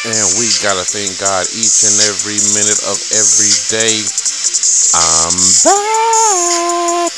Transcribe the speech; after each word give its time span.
And 0.00 0.40
we 0.40 0.48
gotta 0.64 0.80
thank 0.80 1.12
God 1.20 1.44
each 1.52 1.84
and 1.84 1.92
every 2.08 2.40
minute 2.56 2.80
of 2.88 2.96
every 3.12 3.52
day. 3.68 4.00
I'm 4.96 5.36
back. 5.60 7.12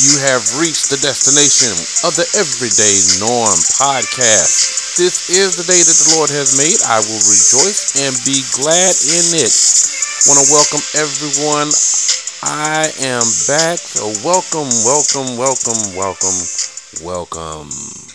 You 0.00 0.16
have 0.24 0.40
reached 0.56 0.88
the 0.88 0.96
destination 1.04 1.76
of 2.08 2.16
the 2.16 2.24
Everyday 2.32 2.96
Norm 3.20 3.60
podcast. 3.76 4.96
This 4.96 5.28
is 5.28 5.60
the 5.60 5.68
day 5.68 5.84
that 5.84 5.98
the 6.00 6.16
Lord 6.16 6.32
has 6.32 6.56
made. 6.56 6.80
I 6.88 7.04
will 7.04 7.20
rejoice 7.28 8.00
and 8.00 8.16
be 8.24 8.40
glad 8.56 8.96
in 9.04 9.44
it. 9.44 9.52
Want 10.24 10.40
to 10.40 10.48
welcome 10.48 10.84
everyone. 10.96 11.68
I 12.40 12.88
am 13.04 13.20
back. 13.44 13.84
So 13.84 14.08
welcome, 14.24 14.72
welcome, 14.80 15.36
welcome, 15.36 15.92
welcome, 15.92 16.40
welcome. 17.04 18.07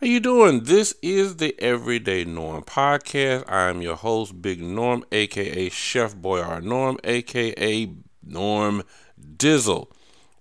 How 0.00 0.06
you 0.06 0.18
doing? 0.18 0.64
This 0.64 0.94
is 1.02 1.36
the 1.36 1.54
Everyday 1.58 2.24
Norm 2.24 2.62
podcast. 2.62 3.44
I 3.46 3.68
am 3.68 3.82
your 3.82 3.96
host, 3.96 4.40
Big 4.40 4.62
Norm, 4.62 5.04
aka 5.12 5.68
Chef 5.68 6.16
Boyar 6.16 6.62
Norm, 6.62 6.96
aka 7.04 7.92
Norm 8.24 8.82
Dizzle. 9.20 9.88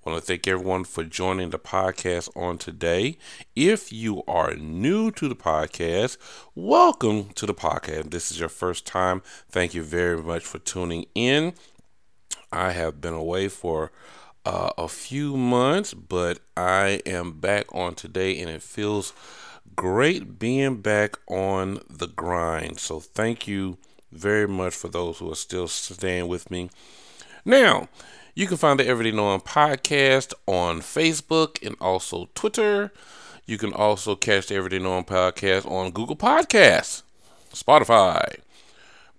I 0.06 0.10
want 0.10 0.22
to 0.22 0.26
thank 0.26 0.48
everyone 0.48 0.86
for 0.86 1.04
joining 1.04 1.50
the 1.50 1.60
podcast 1.60 2.30
on 2.38 2.58
today. 2.58 3.18
If 3.54 3.92
you 3.92 4.24
are 4.30 4.56
new 4.56 5.12
to 5.12 5.28
the 5.28 5.36
podcast, 5.36 6.16
welcome 6.56 7.32
to 7.36 7.46
the 7.46 7.54
podcast. 7.54 8.12
This 8.12 8.32
is 8.32 8.40
your 8.40 8.48
first 8.48 8.88
time. 8.88 9.22
Thank 9.52 9.74
you 9.74 9.84
very 9.84 10.24
much 10.24 10.46
for 10.46 10.60
tuning 10.60 11.06
in. 11.16 11.54
I 12.50 12.72
have 12.72 13.02
been 13.02 13.14
away 13.14 13.50
for 13.50 13.92
uh, 14.46 14.70
a 14.78 14.88
few 14.88 15.36
months, 15.36 15.94
but 15.94 16.40
I 16.56 17.02
am 17.06 17.34
back 17.42 17.66
on 17.76 17.96
today, 17.96 18.40
and 18.40 18.50
it 18.50 18.64
feels 18.64 19.12
great 19.76 20.40
being 20.40 20.82
back 20.82 21.16
on 21.28 21.80
the 21.90 22.08
grind. 22.08 22.80
So 22.80 23.00
thank 23.00 23.48
you 23.48 23.78
very 24.12 24.48
much 24.48 24.74
for 24.74 24.88
those 24.88 25.20
who 25.20 25.32
are 25.32 25.36
still 25.36 25.68
staying 25.68 26.28
with 26.28 26.50
me. 26.52 26.70
Now, 27.46 27.88
you 28.36 28.48
can 28.48 28.58
find 28.58 28.80
the 28.80 28.88
Everyday 28.88 29.12
Norm 29.12 29.42
podcast 29.42 30.34
on 30.48 30.82
Facebook 30.82 31.66
and 31.66 31.76
also 31.82 32.30
Twitter. 32.36 32.92
You 33.46 33.58
can 33.58 33.74
also 33.74 34.16
catch 34.16 34.48
the 34.48 34.56
Everyday 34.56 34.80
Norm 34.80 35.04
podcast 35.04 35.70
on 35.70 35.92
Google 35.92 36.16
Podcasts, 36.16 37.04
Spotify, 37.54 38.40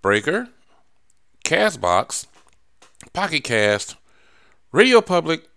Breaker, 0.01 0.47
Castbox, 1.43 2.25
Pocket 3.13 3.43
Cast, 3.43 3.95
Radio 4.71 5.01
Public, 5.01 5.49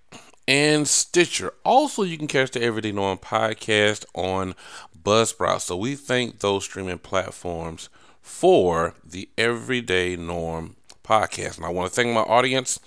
and 0.47 0.87
Stitcher. 0.87 1.53
Also, 1.65 2.03
you 2.03 2.19
can 2.19 2.27
catch 2.27 2.51
the 2.51 2.63
Everyday 2.63 2.93
Norm 2.93 3.19
podcast 3.19 4.05
on 4.15 4.55
Buzzsprout. 5.03 5.61
So 5.61 5.77
we 5.77 5.95
thank 5.95 6.41
those 6.41 6.65
streaming 6.65 6.99
platforms 6.99 7.89
for 8.21 8.95
the 9.05 9.29
Everyday 9.37 10.17
Norm 10.17 10.77
podcast. 11.03 11.57
And 11.57 11.67
I 11.67 11.71
want 11.71 11.91
to 11.91 11.95
thank 11.95 12.13
my 12.13 12.23
audience 12.23 12.79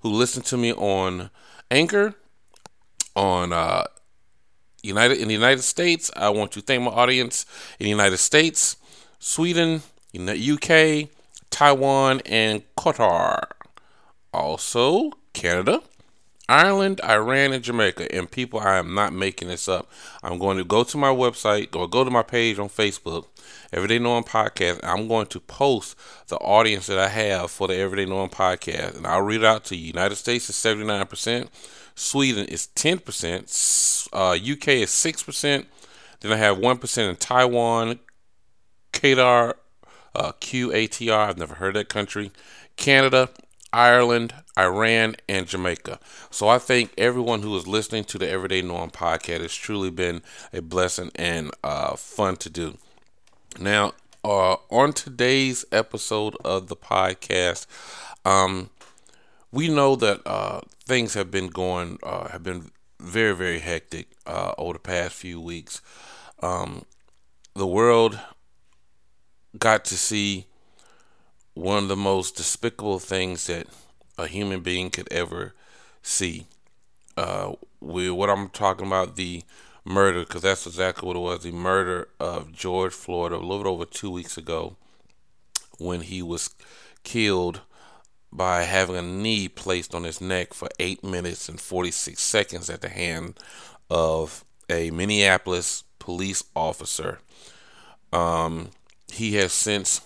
who 0.00 0.10
listen 0.10 0.42
to 0.44 0.56
me 0.56 0.72
on 0.72 1.30
Anchor, 1.70 2.14
on 3.14 3.52
uh, 3.52 3.84
United 4.82 5.18
in 5.18 5.28
the 5.28 5.34
United 5.34 5.62
States. 5.62 6.10
I 6.16 6.30
want 6.30 6.52
to 6.52 6.60
thank 6.60 6.82
my 6.82 6.90
audience 6.90 7.46
in 7.78 7.84
the 7.84 7.90
United 7.90 8.18
States, 8.18 8.76
Sweden, 9.18 9.82
UK, 10.14 11.08
Taiwan, 11.50 12.20
and 12.26 12.62
Qatar. 12.76 13.44
Also, 14.34 15.12
Canada, 15.32 15.82
Ireland, 16.52 17.00
Iran, 17.02 17.54
and 17.54 17.64
Jamaica. 17.64 18.14
And 18.14 18.30
people, 18.30 18.60
I 18.60 18.76
am 18.76 18.92
not 18.92 19.14
making 19.14 19.48
this 19.48 19.70
up. 19.70 19.90
I'm 20.22 20.38
going 20.38 20.58
to 20.58 20.64
go 20.64 20.84
to 20.84 20.98
my 20.98 21.08
website 21.08 21.74
or 21.74 21.88
go 21.88 22.04
to 22.04 22.10
my 22.10 22.22
page 22.22 22.58
on 22.58 22.68
Facebook, 22.68 23.24
Everyday 23.72 23.98
Norm 23.98 24.22
Podcast. 24.22 24.80
I'm 24.82 25.08
going 25.08 25.28
to 25.28 25.40
post 25.40 25.96
the 26.28 26.36
audience 26.36 26.88
that 26.88 26.98
I 26.98 27.08
have 27.08 27.50
for 27.50 27.68
the 27.68 27.76
Everyday 27.76 28.04
Norm 28.04 28.28
Podcast. 28.28 28.98
And 28.98 29.06
I'll 29.06 29.22
read 29.22 29.40
it 29.40 29.46
out 29.46 29.64
to 29.66 29.76
you. 29.76 29.86
United 29.86 30.16
States 30.16 30.50
is 30.50 30.56
79%, 30.56 31.48
Sweden 31.94 32.44
is 32.44 32.68
10%, 32.76 34.08
uh, 34.12 34.32
UK 34.32 34.68
is 34.68 34.90
6%. 34.90 35.64
Then 36.20 36.32
I 36.32 36.36
have 36.36 36.58
1% 36.58 37.08
in 37.08 37.16
Taiwan, 37.16 37.98
Qatar, 38.92 39.54
uh, 40.14 40.32
QATR, 40.32 41.28
I've 41.28 41.38
never 41.38 41.54
heard 41.54 41.76
that 41.76 41.88
country, 41.88 42.30
Canada, 42.76 43.30
Ireland, 43.72 44.34
Iran, 44.58 45.16
and 45.28 45.46
Jamaica. 45.46 45.98
So 46.30 46.48
I 46.48 46.58
think 46.58 46.92
everyone 46.98 47.42
who 47.42 47.56
is 47.56 47.66
listening 47.66 48.04
to 48.04 48.18
the 48.18 48.28
Everyday 48.28 48.62
Norm 48.62 48.90
podcast 48.90 49.40
It's 49.40 49.54
truly 49.54 49.90
been 49.90 50.22
a 50.52 50.60
blessing 50.62 51.10
and 51.14 51.50
uh, 51.64 51.96
fun 51.96 52.36
to 52.36 52.50
do. 52.50 52.76
Now, 53.58 53.92
uh, 54.24 54.56
on 54.70 54.92
today's 54.92 55.64
episode 55.72 56.36
of 56.44 56.68
the 56.68 56.76
podcast, 56.76 57.66
um, 58.24 58.70
we 59.50 59.68
know 59.68 59.96
that 59.96 60.20
uh, 60.26 60.60
things 60.86 61.14
have 61.14 61.30
been 61.30 61.48
going, 61.48 61.98
uh, 62.02 62.28
have 62.28 62.42
been 62.42 62.70
very, 63.00 63.34
very 63.34 63.58
hectic 63.60 64.08
uh, 64.26 64.52
over 64.58 64.74
the 64.74 64.78
past 64.78 65.14
few 65.14 65.40
weeks. 65.40 65.80
Um, 66.42 66.84
the 67.54 67.66
world 67.66 68.18
got 69.58 69.84
to 69.86 69.96
see 69.96 70.46
one 71.54 71.84
of 71.84 71.88
the 71.88 71.96
most 71.96 72.36
despicable 72.36 72.98
things 72.98 73.46
that 73.46 73.66
a 74.18 74.26
human 74.26 74.60
being 74.60 74.90
could 74.90 75.10
ever 75.12 75.54
see. 76.02 76.46
Uh, 77.16 77.52
we, 77.80 78.10
what 78.10 78.30
I'm 78.30 78.48
talking 78.48 78.86
about, 78.86 79.16
the 79.16 79.42
murder, 79.84 80.20
because 80.20 80.42
that's 80.42 80.66
exactly 80.66 81.06
what 81.06 81.16
it 81.16 81.20
was 81.20 81.42
the 81.42 81.52
murder 81.52 82.08
of 82.20 82.52
George 82.52 82.92
Floyd 82.92 83.32
a 83.32 83.36
little 83.36 83.58
bit 83.58 83.68
over 83.68 83.84
two 83.84 84.10
weeks 84.10 84.36
ago 84.36 84.76
when 85.78 86.02
he 86.02 86.22
was 86.22 86.54
killed 87.02 87.60
by 88.32 88.62
having 88.62 88.96
a 88.96 89.02
knee 89.02 89.48
placed 89.48 89.94
on 89.94 90.04
his 90.04 90.20
neck 90.20 90.54
for 90.54 90.68
8 90.80 91.04
minutes 91.04 91.48
and 91.48 91.60
46 91.60 92.20
seconds 92.20 92.70
at 92.70 92.80
the 92.80 92.88
hand 92.88 93.38
of 93.90 94.44
a 94.70 94.90
Minneapolis 94.90 95.84
police 95.98 96.42
officer. 96.56 97.18
Um, 98.12 98.70
he 99.12 99.34
has 99.34 99.52
since 99.52 100.00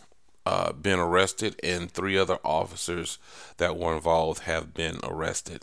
uh, 0.47 0.73
been 0.73 1.01
arrested, 1.01 1.59
and 1.65 1.91
three 1.91 2.17
other 2.17 2.39
officers 2.45 3.19
that 3.57 3.77
were 3.77 3.97
involved 3.97 4.43
have 4.43 4.73
been 4.73 5.01
arrested. 5.03 5.61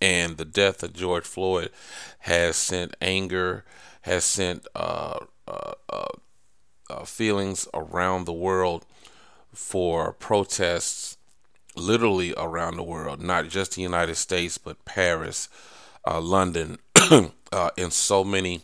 And 0.00 0.38
the 0.38 0.46
death 0.46 0.82
of 0.82 0.94
George 0.94 1.24
Floyd 1.24 1.70
has 2.20 2.56
sent 2.56 2.96
anger, 3.02 3.64
has 4.02 4.24
sent 4.24 4.66
uh, 4.74 5.18
uh, 5.46 5.72
uh, 5.90 6.06
uh 6.88 7.04
feelings 7.04 7.68
around 7.74 8.24
the 8.24 8.32
world 8.32 8.86
for 9.52 10.14
protests, 10.14 11.18
literally 11.74 12.32
around 12.38 12.76
the 12.76 12.82
world, 12.82 13.20
not 13.20 13.48
just 13.50 13.74
the 13.74 13.82
United 13.82 14.14
States, 14.14 14.56
but 14.56 14.82
Paris, 14.86 15.50
uh, 16.06 16.20
London, 16.22 16.78
and 17.76 17.92
so 17.92 18.24
many 18.24 18.62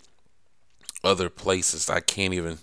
other 1.05 1.29
places. 1.29 1.91
I 1.91 2.01
can't 2.01 2.33
even 2.33 2.59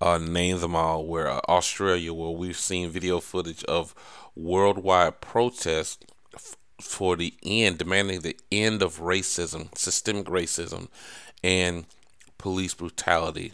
uh, 0.00 0.18
name 0.18 0.60
them 0.60 0.76
all. 0.76 1.06
Where 1.06 1.28
uh, 1.28 1.40
Australia, 1.48 2.12
where 2.12 2.30
we've 2.30 2.56
seen 2.56 2.90
video 2.90 3.20
footage 3.20 3.64
of 3.64 3.94
worldwide 4.34 5.20
protests 5.20 5.98
f- 6.34 6.56
for 6.80 7.16
the 7.16 7.34
end, 7.42 7.78
demanding 7.78 8.20
the 8.20 8.36
end 8.50 8.82
of 8.82 9.00
racism, 9.00 9.76
systemic 9.76 10.26
racism, 10.26 10.88
and 11.42 11.86
police 12.38 12.74
brutality. 12.74 13.52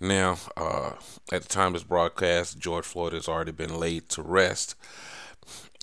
Now, 0.00 0.38
uh, 0.56 0.92
at 1.32 1.42
the 1.42 1.48
time 1.48 1.68
of 1.68 1.72
this 1.74 1.84
broadcast, 1.84 2.58
George 2.58 2.84
Floyd 2.84 3.12
has 3.12 3.28
already 3.28 3.52
been 3.52 3.78
laid 3.78 4.08
to 4.10 4.22
rest 4.22 4.74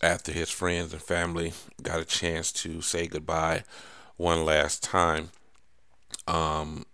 after 0.02 0.32
his 0.32 0.50
friends 0.50 0.94
and 0.94 1.02
family 1.02 1.54
got 1.82 2.00
a 2.00 2.06
chance 2.06 2.52
to 2.52 2.82
say 2.82 3.08
goodbye 3.08 3.64
one 4.18 4.44
last 4.46 4.84
time. 4.84 5.30
Um, 6.28 6.86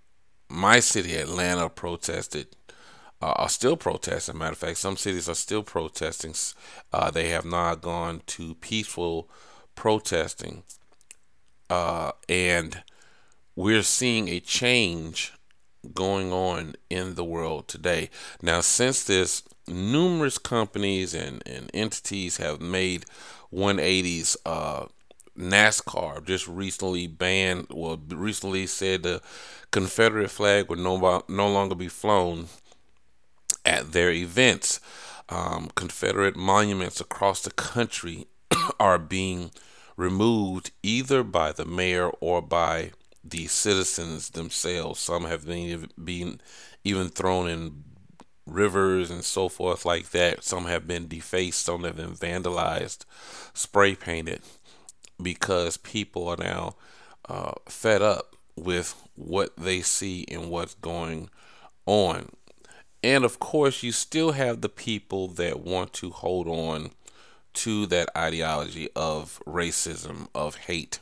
my 0.50 0.80
city, 0.80 1.16
Atlanta, 1.16 1.70
protested 1.70 2.56
uh, 3.22 3.34
are 3.38 3.50
still 3.50 3.78
protesting. 3.78 4.38
Matter 4.38 4.52
of 4.52 4.58
fact, 4.58 4.78
some 4.78 4.98
cities 4.98 5.28
are 5.30 5.36
still 5.36 5.64
protesting. 5.64 6.34
Uh, 6.94 7.12
they 7.12 7.30
have 7.30 7.46
not 7.46 7.82
gone 7.82 8.22
to 8.28 8.56
peaceful 8.56 9.30
protesting, 9.76 10.64
uh, 11.70 12.12
and 12.28 12.84
we're 13.56 13.84
seeing 13.84 14.28
a 14.28 14.40
change 14.40 15.34
going 15.94 16.32
on 16.32 16.76
in 16.90 17.16
the 17.16 17.24
world 17.24 17.68
today. 17.68 18.10
Now, 18.42 18.62
since 18.62 19.04
this, 19.04 19.44
numerous 19.68 20.38
companies 20.38 21.14
and, 21.14 21.44
and 21.46 21.70
entities 21.74 22.38
have 22.38 22.62
made 22.62 23.06
180s. 23.54 24.38
Uh, 24.46 24.86
NASCAR 25.38 26.26
just 26.26 26.48
recently 26.48 27.06
banned, 27.06 27.68
well, 27.70 28.02
recently 28.10 28.66
said 28.66 29.04
the 29.04 29.22
Confederate 29.70 30.32
flag 30.32 30.68
would 30.70 30.80
no, 30.80 31.24
no 31.28 31.48
longer 31.48 31.76
be 31.76 31.88
flown 31.88 32.48
at 33.68 33.92
their 33.92 34.12
events. 34.12 34.80
Um, 35.30 35.70
Confederate 35.76 36.38
monuments 36.38 37.02
across 37.02 37.42
the 37.42 37.52
country 37.52 38.28
are 38.80 38.98
being 38.98 39.52
removed 39.98 40.72
either 40.82 41.22
by 41.22 41.52
the 41.52 41.66
mayor 41.66 42.10
or 42.22 42.42
by 42.42 42.92
the 43.24 43.48
citizens 43.48 44.30
themselves. 44.30 45.02
Some 45.02 45.26
have 45.26 45.46
been, 45.46 45.90
been 46.02 46.40
even 46.86 47.10
thrown 47.10 47.50
in 47.50 47.84
rivers 48.46 49.12
and 49.12 49.26
so 49.26 49.50
forth 49.50 49.86
like 49.86 50.12
that. 50.12 50.46
Some 50.46 50.66
have 50.66 50.88
been 50.88 51.10
defaced, 51.10 51.62
some 51.62 51.84
have 51.84 51.98
been 51.98 52.14
vandalized, 52.14 53.04
spray 53.54 53.96
painted, 53.96 54.42
because 55.22 55.76
people 55.76 56.30
are 56.30 56.38
now 56.38 56.76
uh, 57.28 57.52
fed 57.68 58.02
up 58.02 58.38
with 58.56 58.96
what 59.16 59.58
they 59.58 59.82
see 59.82 60.24
and 60.32 60.50
what's 60.50 60.76
going 60.76 61.30
on. 61.86 62.30
And 63.08 63.24
of 63.24 63.40
course, 63.40 63.84
you 63.84 63.94
still 63.94 64.34
have 64.34 64.60
the 64.60 64.68
people 64.68 65.30
that 65.30 65.62
want 65.62 65.94
to 65.94 66.10
hold 66.10 66.46
on 66.46 66.92
to 67.54 67.86
that 67.86 68.10
ideology 68.18 68.90
of 68.98 69.42
racism, 69.48 70.28
of 70.36 70.56
hate, 70.56 71.00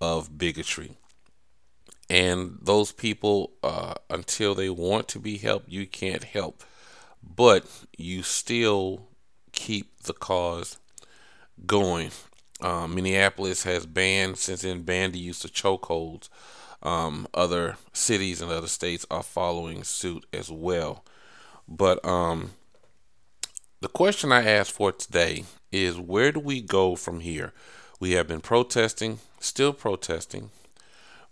of 0.00 0.38
bigotry. 0.38 0.92
And 2.08 2.60
those 2.62 2.92
people, 2.92 3.50
uh, 3.64 3.94
until 4.08 4.54
they 4.54 4.70
want 4.70 5.08
to 5.08 5.18
be 5.18 5.38
helped, 5.38 5.68
you 5.68 5.88
can't 5.88 6.22
help. 6.22 6.62
But 7.20 7.66
you 7.98 8.22
still 8.22 9.08
keep 9.50 10.04
the 10.04 10.12
cause 10.12 10.78
going. 11.66 12.12
Um, 12.60 12.94
Minneapolis 12.94 13.64
has 13.64 13.86
banned, 13.86 14.38
since 14.38 14.62
then, 14.62 14.82
banned 14.82 15.14
the 15.14 15.18
use 15.18 15.44
of 15.44 15.52
chokeholds. 15.52 16.28
Um, 16.80 17.26
other 17.34 17.76
cities 17.92 18.40
and 18.40 18.52
other 18.52 18.68
states 18.68 19.04
are 19.10 19.24
following 19.24 19.82
suit 19.82 20.26
as 20.32 20.48
well. 20.48 21.04
But 21.68 22.04
um, 22.04 22.52
the 23.80 23.88
question 23.88 24.32
I 24.32 24.44
asked 24.44 24.72
for 24.72 24.92
today 24.92 25.44
is 25.72 25.98
where 25.98 26.32
do 26.32 26.40
we 26.40 26.60
go 26.60 26.96
from 26.96 27.20
here? 27.20 27.52
We 28.00 28.12
have 28.12 28.28
been 28.28 28.40
protesting, 28.40 29.18
still 29.40 29.72
protesting. 29.72 30.50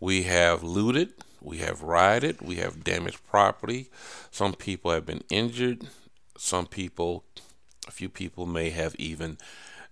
We 0.01 0.25
have 0.25 0.63
looted, 0.63 1.13
we 1.41 1.59
have 1.59 1.83
rioted, 1.83 2.41
we 2.41 2.57
have 2.57 2.85
damaged 2.85 3.25
property. 3.29 3.91
Some 4.31 4.55
people 4.55 4.91
have 4.91 5.07
been 5.07 5.23
injured. 5.31 5.89
Some 6.39 6.67
people, 6.67 7.25
a 7.87 7.91
few 7.91 8.09
people 8.09 8.47
may 8.47 8.71
have 8.71 8.95
even 8.97 9.39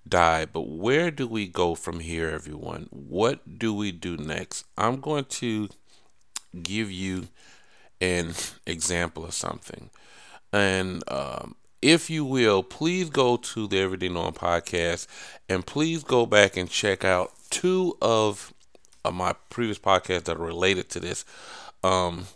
died. 0.09 0.51
But 0.53 0.69
where 0.69 1.11
do 1.11 1.27
we 1.27 1.47
go 1.47 1.75
from 1.75 2.01
here, 2.01 2.29
everyone? 2.29 2.89
What 2.91 3.59
do 3.59 3.75
we 3.75 3.93
do 3.93 4.17
next? 4.17 4.65
I'm 4.77 5.01
going 5.01 5.27
to 5.27 5.69
give 6.63 6.91
you 6.91 7.29
an 8.01 8.33
example 8.67 9.25
of 9.25 9.35
something. 9.35 9.91
And 10.53 11.03
um, 11.09 11.55
if 11.83 12.11
you 12.11 12.25
will, 12.25 12.63
please 12.63 13.09
go 13.11 13.37
to 13.37 13.67
the 13.67 13.79
Everyday 13.79 14.09
Norm 14.09 14.35
podcast 14.35 15.07
and 15.49 15.67
please 15.67 16.05
go 16.05 16.27
back 16.27 16.57
and 16.57 16.69
check 16.69 17.05
out 17.05 17.33
two 17.51 17.97
of, 18.03 18.53
of 19.05 19.15
my 19.15 19.35
previous 19.49 19.79
podcasts 19.79 20.25
that 20.25 20.37
are 20.37 20.45
related 20.45 20.89
to 20.91 21.01
this. 21.01 21.25
Um, 21.83 22.27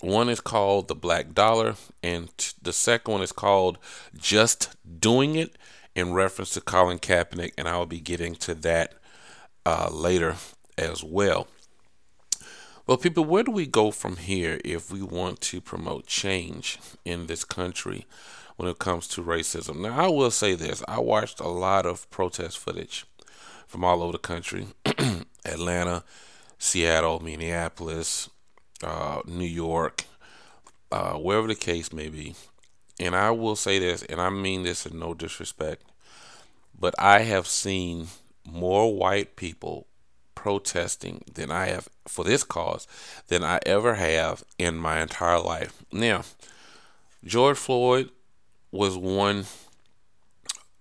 one 0.00 0.28
is 0.28 0.40
called 0.40 0.88
The 0.88 0.96
Black 0.96 1.32
Dollar, 1.32 1.76
and 2.02 2.36
t- 2.36 2.54
the 2.60 2.72
second 2.72 3.12
one 3.12 3.22
is 3.22 3.30
called 3.30 3.78
Just 4.16 4.74
Doing 5.00 5.36
It 5.36 5.56
in 5.94 6.12
reference 6.12 6.50
to 6.54 6.60
Colin 6.60 6.98
Kaepernick, 6.98 7.52
and 7.56 7.68
I 7.68 7.76
will 7.78 7.86
be 7.86 8.00
getting 8.00 8.34
to 8.36 8.54
that 8.56 8.94
uh, 9.64 9.88
later 9.92 10.36
as 10.76 11.04
well. 11.04 11.46
Well, 12.92 12.98
people, 12.98 13.24
where 13.24 13.42
do 13.42 13.50
we 13.50 13.66
go 13.66 13.90
from 13.90 14.16
here 14.16 14.60
if 14.66 14.92
we 14.92 15.00
want 15.00 15.40
to 15.40 15.62
promote 15.62 16.06
change 16.06 16.78
in 17.06 17.26
this 17.26 17.42
country 17.42 18.04
when 18.56 18.68
it 18.68 18.78
comes 18.78 19.08
to 19.08 19.22
racism? 19.22 19.80
Now, 19.80 19.98
I 19.98 20.08
will 20.08 20.30
say 20.30 20.54
this 20.54 20.84
I 20.86 21.00
watched 21.00 21.40
a 21.40 21.48
lot 21.48 21.86
of 21.86 22.10
protest 22.10 22.58
footage 22.58 23.06
from 23.66 23.82
all 23.82 24.02
over 24.02 24.12
the 24.12 24.18
country 24.18 24.66
Atlanta, 25.46 26.04
Seattle, 26.58 27.18
Minneapolis, 27.20 28.28
uh, 28.84 29.22
New 29.24 29.46
York, 29.46 30.04
uh, 30.90 31.14
wherever 31.14 31.46
the 31.46 31.54
case 31.54 31.94
may 31.94 32.10
be. 32.10 32.34
And 33.00 33.16
I 33.16 33.30
will 33.30 33.56
say 33.56 33.78
this, 33.78 34.02
and 34.02 34.20
I 34.20 34.28
mean 34.28 34.64
this 34.64 34.84
in 34.84 34.98
no 34.98 35.14
disrespect, 35.14 35.82
but 36.78 36.94
I 36.98 37.20
have 37.20 37.46
seen 37.46 38.08
more 38.44 38.94
white 38.94 39.34
people 39.34 39.86
protesting 40.42 41.22
than 41.32 41.52
I 41.52 41.66
have 41.66 41.88
for 42.08 42.24
this 42.24 42.42
cause 42.42 42.88
than 43.28 43.44
I 43.44 43.60
ever 43.64 43.94
have 43.94 44.42
in 44.58 44.76
my 44.76 45.00
entire 45.00 45.38
life. 45.38 45.84
Now, 45.92 46.22
George 47.24 47.56
Floyd 47.56 48.10
was 48.72 48.96
one 48.96 49.44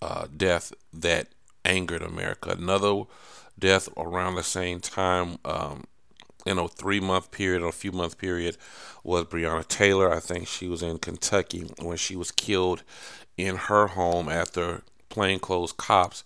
uh, 0.02 0.26
death 0.36 0.74
that 0.92 1.28
angered 1.64 2.02
America. 2.02 2.50
Another 2.50 3.04
death 3.60 3.88
around 3.96 4.34
the 4.34 4.42
same 4.42 4.80
time, 4.80 5.38
um, 5.46 5.84
in 6.44 6.58
a 6.58 6.68
three 6.68 7.00
month 7.00 7.30
period 7.30 7.62
or 7.62 7.70
a 7.70 7.72
few 7.72 7.92
month 7.92 8.18
period, 8.18 8.58
was 9.04 9.26
Breonna 9.26 9.68
Taylor. 9.68 10.12
I 10.12 10.20
think 10.20 10.48
she 10.48 10.68
was 10.68 10.82
in 10.82 10.98
Kentucky 10.98 11.70
when 11.80 11.98
she 11.98 12.16
was 12.16 12.32
killed 12.32 12.82
in 13.38 13.58
her 13.58 13.86
home 13.86 14.28
after 14.28 14.82
plainclothes 15.10 15.72
cops 15.72 16.24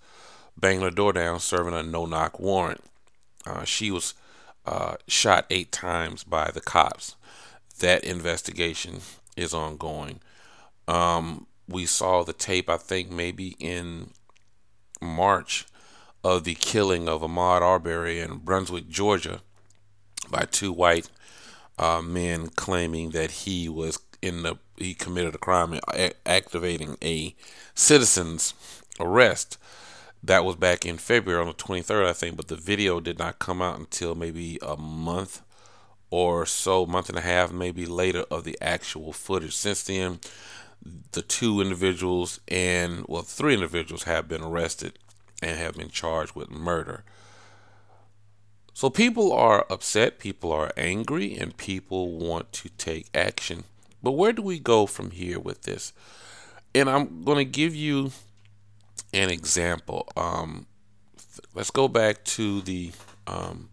banged 0.57 0.83
her 0.83 0.89
door 0.89 1.11
down 1.11 1.41
serving 1.41 1.73
a 1.73 1.83
no 1.83 2.05
knock 2.05 2.39
warrant. 2.39 2.81
Uh, 3.45 3.63
she 3.63 3.91
was 3.91 4.13
uh, 4.65 4.95
shot 5.07 5.45
eight 5.49 5.71
times 5.71 6.23
by 6.23 6.51
the 6.51 6.61
cops. 6.61 7.15
That 7.79 8.03
investigation 8.03 8.99
is 9.35 9.53
ongoing. 9.53 10.19
Um, 10.87 11.47
we 11.67 11.85
saw 11.85 12.23
the 12.23 12.33
tape, 12.33 12.69
I 12.69 12.77
think, 12.77 13.11
maybe 13.11 13.55
in 13.59 14.11
March 15.01 15.65
of 16.23 16.43
the 16.43 16.55
killing 16.55 17.07
of 17.07 17.21
Ahmaud 17.21 17.61
Arbery 17.61 18.19
in 18.19 18.37
Brunswick, 18.37 18.89
Georgia, 18.89 19.41
by 20.29 20.45
two 20.45 20.71
white 20.71 21.09
uh, 21.77 22.01
men 22.01 22.47
claiming 22.47 23.11
that 23.11 23.31
he 23.31 23.69
was 23.69 23.99
in 24.21 24.43
the 24.43 24.57
he 24.77 24.93
committed 24.93 25.35
a 25.35 25.37
crime 25.37 25.79
activating 26.25 26.97
a 27.01 27.35
citizen's 27.75 28.53
arrest 28.99 29.57
that 30.27 30.45
was 30.45 30.55
back 30.55 30.85
in 30.85 30.97
February 30.97 31.41
on 31.41 31.47
the 31.47 31.53
23rd, 31.53 32.05
I 32.05 32.13
think, 32.13 32.35
but 32.35 32.47
the 32.47 32.55
video 32.55 32.99
did 32.99 33.19
not 33.19 33.39
come 33.39 33.61
out 33.61 33.79
until 33.79 34.15
maybe 34.15 34.59
a 34.61 34.75
month 34.75 35.41
or 36.09 36.45
so, 36.45 36.85
month 36.85 37.09
and 37.09 37.17
a 37.17 37.21
half, 37.21 37.51
maybe 37.51 37.85
later 37.85 38.25
of 38.31 38.43
the 38.43 38.57
actual 38.61 39.13
footage. 39.13 39.55
Since 39.55 39.83
then, 39.83 40.19
the 41.11 41.21
two 41.21 41.61
individuals 41.61 42.39
and, 42.47 43.05
well, 43.07 43.21
three 43.21 43.53
individuals 43.53 44.03
have 44.03 44.27
been 44.27 44.41
arrested 44.41 44.97
and 45.41 45.57
have 45.57 45.75
been 45.75 45.89
charged 45.89 46.35
with 46.35 46.49
murder. 46.49 47.03
So 48.73 48.89
people 48.89 49.31
are 49.31 49.65
upset, 49.69 50.19
people 50.19 50.51
are 50.51 50.71
angry, 50.75 51.35
and 51.35 51.55
people 51.55 52.17
want 52.17 52.51
to 52.53 52.69
take 52.69 53.07
action. 53.13 53.63
But 54.03 54.11
where 54.11 54.33
do 54.33 54.41
we 54.41 54.59
go 54.59 54.85
from 54.85 55.11
here 55.11 55.39
with 55.39 55.63
this? 55.63 55.93
And 56.73 56.89
I'm 56.89 57.23
going 57.23 57.37
to 57.37 57.45
give 57.45 57.73
you 57.73 58.11
an 59.15 59.29
example. 59.29 60.09
Um, 60.17 60.65
let's 61.53 61.71
go 61.71 61.87
back 61.87 62.25
to 62.25 62.59
the 62.61 62.91
um, 63.25 63.69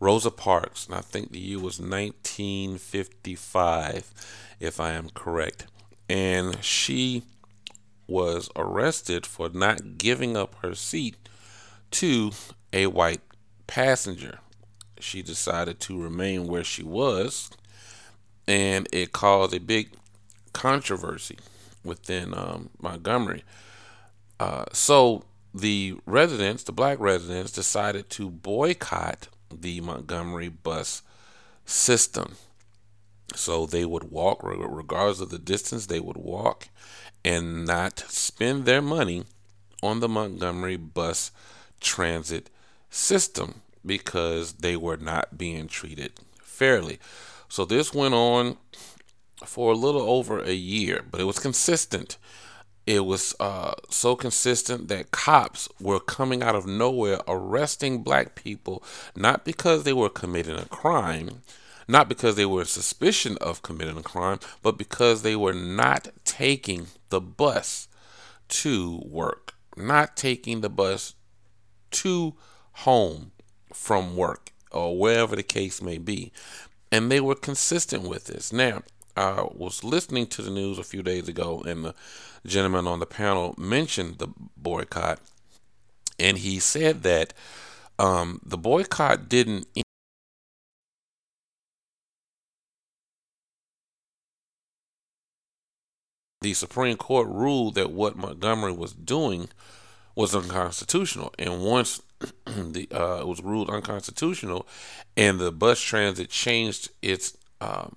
Rosa 0.00 0.32
Parks, 0.32 0.86
and 0.86 0.94
I 0.94 1.00
think 1.00 1.30
the 1.30 1.38
year 1.38 1.58
was 1.58 1.78
1955, 1.78 4.12
if 4.58 4.80
I 4.80 4.92
am 4.92 5.10
correct. 5.10 5.66
And 6.08 6.64
she 6.64 7.22
was 8.08 8.50
arrested 8.56 9.24
for 9.24 9.48
not 9.48 9.98
giving 9.98 10.36
up 10.36 10.56
her 10.62 10.74
seat 10.74 11.14
to 11.92 12.32
a 12.72 12.88
white 12.88 13.20
passenger. 13.68 14.40
She 14.98 15.22
decided 15.22 15.78
to 15.80 16.02
remain 16.02 16.48
where 16.48 16.64
she 16.64 16.82
was, 16.82 17.50
and 18.48 18.88
it 18.92 19.12
caused 19.12 19.54
a 19.54 19.60
big 19.60 19.90
controversy 20.52 21.38
within 21.84 22.34
um, 22.34 22.70
Montgomery. 22.80 23.44
Uh, 24.42 24.64
so 24.72 25.22
the 25.54 25.94
residents, 26.04 26.64
the 26.64 26.72
black 26.72 26.98
residents, 26.98 27.52
decided 27.52 28.10
to 28.10 28.28
boycott 28.28 29.28
the 29.54 29.80
Montgomery 29.80 30.48
bus 30.48 31.02
system. 31.64 32.34
So 33.36 33.66
they 33.66 33.84
would 33.84 34.10
walk, 34.10 34.40
regardless 34.42 35.20
of 35.20 35.30
the 35.30 35.38
distance, 35.38 35.86
they 35.86 36.00
would 36.00 36.16
walk 36.16 36.66
and 37.24 37.64
not 37.64 38.00
spend 38.00 38.64
their 38.64 38.82
money 38.82 39.22
on 39.80 40.00
the 40.00 40.08
Montgomery 40.08 40.76
bus 40.76 41.30
transit 41.80 42.50
system 42.90 43.62
because 43.86 44.54
they 44.54 44.76
were 44.76 44.96
not 44.96 45.38
being 45.38 45.68
treated 45.68 46.14
fairly. 46.42 46.98
So 47.48 47.64
this 47.64 47.94
went 47.94 48.14
on 48.14 48.56
for 49.46 49.70
a 49.72 49.76
little 49.76 50.02
over 50.02 50.40
a 50.40 50.52
year, 50.52 51.04
but 51.08 51.20
it 51.20 51.24
was 51.30 51.38
consistent 51.38 52.18
it 52.86 53.04
was 53.04 53.34
uh, 53.38 53.72
so 53.90 54.16
consistent 54.16 54.88
that 54.88 55.10
cops 55.10 55.68
were 55.80 56.00
coming 56.00 56.42
out 56.42 56.54
of 56.54 56.66
nowhere 56.66 57.20
arresting 57.28 58.02
black 58.02 58.34
people 58.34 58.82
not 59.16 59.44
because 59.44 59.84
they 59.84 59.92
were 59.92 60.08
committing 60.08 60.58
a 60.58 60.66
crime 60.66 61.42
not 61.88 62.08
because 62.08 62.36
they 62.36 62.46
were 62.46 62.60
in 62.60 62.66
suspicion 62.66 63.36
of 63.40 63.62
committing 63.62 63.98
a 63.98 64.02
crime 64.02 64.38
but 64.62 64.78
because 64.78 65.22
they 65.22 65.36
were 65.36 65.54
not 65.54 66.08
taking 66.24 66.86
the 67.10 67.20
bus 67.20 67.88
to 68.48 69.00
work 69.04 69.54
not 69.76 70.16
taking 70.16 70.60
the 70.60 70.70
bus 70.70 71.14
to 71.90 72.34
home 72.72 73.32
from 73.72 74.16
work 74.16 74.52
or 74.70 74.98
wherever 74.98 75.36
the 75.36 75.42
case 75.42 75.82
may 75.82 75.98
be. 75.98 76.32
And 76.90 77.10
they 77.10 77.20
were 77.20 77.34
consistent 77.34 78.08
with 78.08 78.26
this. 78.26 78.52
Now 78.52 78.82
I 79.16 79.46
was 79.52 79.84
listening 79.84 80.26
to 80.28 80.42
the 80.42 80.50
news 80.50 80.78
a 80.78 80.84
few 80.84 81.02
days 81.02 81.28
ago, 81.28 81.62
and 81.66 81.84
the 81.84 81.94
gentleman 82.46 82.86
on 82.86 83.00
the 83.00 83.06
panel 83.06 83.54
mentioned 83.58 84.18
the 84.18 84.28
boycott, 84.56 85.20
and 86.18 86.38
he 86.38 86.58
said 86.58 87.02
that 87.02 87.34
um, 87.98 88.40
the 88.44 88.58
boycott 88.58 89.28
didn't. 89.28 89.66
The 96.40 96.54
Supreme 96.54 96.96
Court 96.96 97.28
ruled 97.28 97.76
that 97.76 97.92
what 97.92 98.16
Montgomery 98.16 98.72
was 98.72 98.92
doing 98.92 99.48
was 100.16 100.34
unconstitutional, 100.34 101.32
and 101.38 101.62
once 101.62 102.02
the 102.46 102.88
uh, 102.90 103.20
it 103.20 103.26
was 103.26 103.42
ruled 103.42 103.70
unconstitutional, 103.70 104.66
and 105.16 105.38
the 105.38 105.52
bus 105.52 105.80
transit 105.80 106.30
changed 106.30 106.90
its 107.02 107.36
um, 107.60 107.96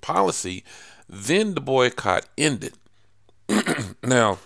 policy, 0.00 0.64
then 1.08 1.54
the 1.54 1.60
boycott 1.60 2.26
ended. 2.38 2.74
now, 4.02 4.38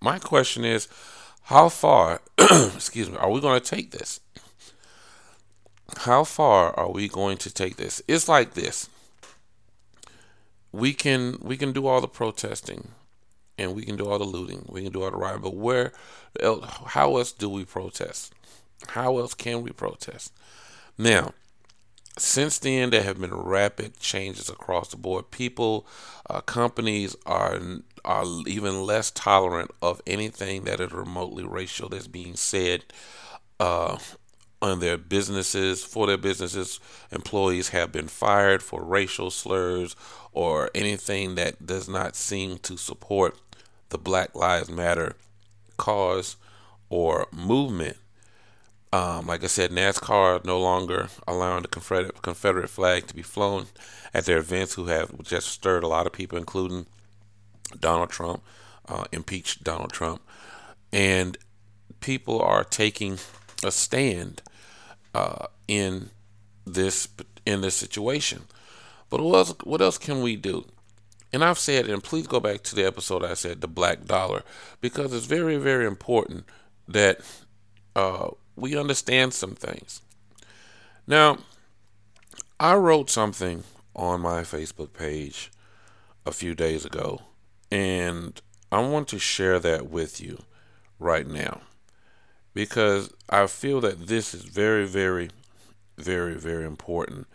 my 0.00 0.18
question 0.18 0.64
is, 0.64 0.88
how 1.44 1.68
far, 1.68 2.20
excuse 2.38 3.10
me, 3.10 3.16
are 3.16 3.30
we 3.30 3.40
going 3.40 3.60
to 3.60 3.66
take 3.66 3.90
this? 3.90 4.20
How 5.98 6.24
far 6.24 6.78
are 6.78 6.90
we 6.90 7.08
going 7.08 7.36
to 7.38 7.52
take 7.52 7.76
this? 7.76 8.00
It's 8.08 8.28
like 8.28 8.54
this. 8.54 8.88
We 10.72 10.94
can 10.94 11.36
we 11.42 11.58
can 11.58 11.72
do 11.72 11.86
all 11.86 12.00
the 12.00 12.08
protesting, 12.08 12.92
and 13.58 13.74
we 13.74 13.82
can 13.82 13.96
do 13.96 14.08
all 14.08 14.18
the 14.18 14.24
looting, 14.24 14.64
we 14.68 14.82
can 14.82 14.92
do 14.92 15.02
all 15.02 15.10
the 15.10 15.16
rioting, 15.16 15.42
but 15.42 15.54
where, 15.54 15.92
else, 16.40 16.64
how 16.86 17.16
else 17.16 17.32
do 17.32 17.48
we 17.48 17.64
protest? 17.64 18.32
How 18.88 19.18
else 19.18 19.34
can 19.34 19.62
we 19.62 19.70
protest? 19.70 20.32
Now, 20.98 21.34
since 22.18 22.58
then, 22.58 22.90
there 22.90 23.02
have 23.02 23.20
been 23.20 23.34
rapid 23.34 23.98
changes 23.98 24.48
across 24.50 24.90
the 24.90 24.96
board. 24.96 25.30
People, 25.30 25.86
uh, 26.28 26.40
companies 26.42 27.16
are 27.26 27.58
are 28.04 28.24
even 28.46 28.82
less 28.82 29.10
tolerant 29.12 29.70
of 29.80 30.02
anything 30.06 30.64
that 30.64 30.80
is 30.80 30.92
remotely 30.92 31.44
racial 31.44 31.88
that's 31.88 32.08
being 32.08 32.34
said 32.34 32.84
uh, 33.60 33.96
on 34.60 34.80
their 34.80 34.98
businesses. 34.98 35.84
For 35.84 36.06
their 36.06 36.18
businesses, 36.18 36.80
employees 37.10 37.68
have 37.68 37.92
been 37.92 38.08
fired 38.08 38.62
for 38.62 38.82
racial 38.82 39.30
slurs 39.30 39.94
or 40.32 40.70
anything 40.74 41.36
that 41.36 41.64
does 41.64 41.88
not 41.88 42.16
seem 42.16 42.58
to 42.58 42.76
support 42.76 43.38
the 43.90 43.98
Black 43.98 44.34
Lives 44.34 44.70
Matter 44.70 45.16
cause 45.76 46.36
or 46.88 47.26
movement. 47.32 47.96
Um, 48.92 49.26
like 49.26 49.42
I 49.42 49.46
said, 49.46 49.70
NASCAR 49.70 50.44
no 50.44 50.60
longer 50.60 51.08
allowing 51.26 51.62
the 51.62 51.68
Confederate, 51.68 52.20
Confederate 52.20 52.68
flag 52.68 53.06
to 53.06 53.14
be 53.14 53.22
flown 53.22 53.66
at 54.12 54.26
their 54.26 54.38
events, 54.38 54.74
who 54.74 54.86
have 54.86 55.22
just 55.22 55.48
stirred 55.48 55.82
a 55.82 55.88
lot 55.88 56.06
of 56.06 56.12
people, 56.12 56.36
including 56.36 56.84
Donald 57.80 58.10
Trump, 58.10 58.42
uh, 58.88 59.04
impeached 59.10 59.64
Donald 59.64 59.92
Trump, 59.92 60.20
and 60.92 61.38
people 62.00 62.42
are 62.42 62.64
taking 62.64 63.18
a 63.64 63.70
stand 63.70 64.42
uh, 65.14 65.46
in 65.66 66.10
this 66.66 67.08
in 67.46 67.62
this 67.62 67.74
situation. 67.74 68.42
But 69.08 69.20
what 69.20 69.34
else, 69.36 69.54
what 69.64 69.80
else 69.80 69.98
can 69.98 70.20
we 70.22 70.36
do? 70.36 70.66
And 71.32 71.42
I've 71.42 71.58
said, 71.58 71.88
and 71.88 72.04
please 72.04 72.26
go 72.26 72.40
back 72.40 72.62
to 72.64 72.74
the 72.74 72.84
episode 72.84 73.24
I 73.24 73.34
said 73.34 73.62
the 73.62 73.68
black 73.68 74.04
dollar, 74.04 74.42
because 74.80 75.14
it's 75.14 75.26
very, 75.26 75.56
very 75.56 75.86
important 75.86 76.44
that 76.88 77.20
uh, 77.96 78.28
we 78.56 78.76
understand 78.76 79.34
some 79.34 79.54
things. 79.54 80.02
Now, 81.06 81.38
I 82.60 82.74
wrote 82.74 83.10
something 83.10 83.64
on 83.94 84.20
my 84.20 84.42
Facebook 84.42 84.92
page 84.92 85.50
a 86.24 86.32
few 86.32 86.54
days 86.54 86.84
ago, 86.84 87.22
and 87.70 88.40
I 88.70 88.80
want 88.80 89.08
to 89.08 89.18
share 89.18 89.58
that 89.58 89.90
with 89.90 90.20
you 90.20 90.42
right 90.98 91.26
now 91.26 91.62
because 92.54 93.12
I 93.28 93.46
feel 93.46 93.80
that 93.80 94.06
this 94.06 94.34
is 94.34 94.42
very, 94.42 94.86
very, 94.86 95.30
very, 95.96 96.34
very 96.34 96.64
important 96.64 97.26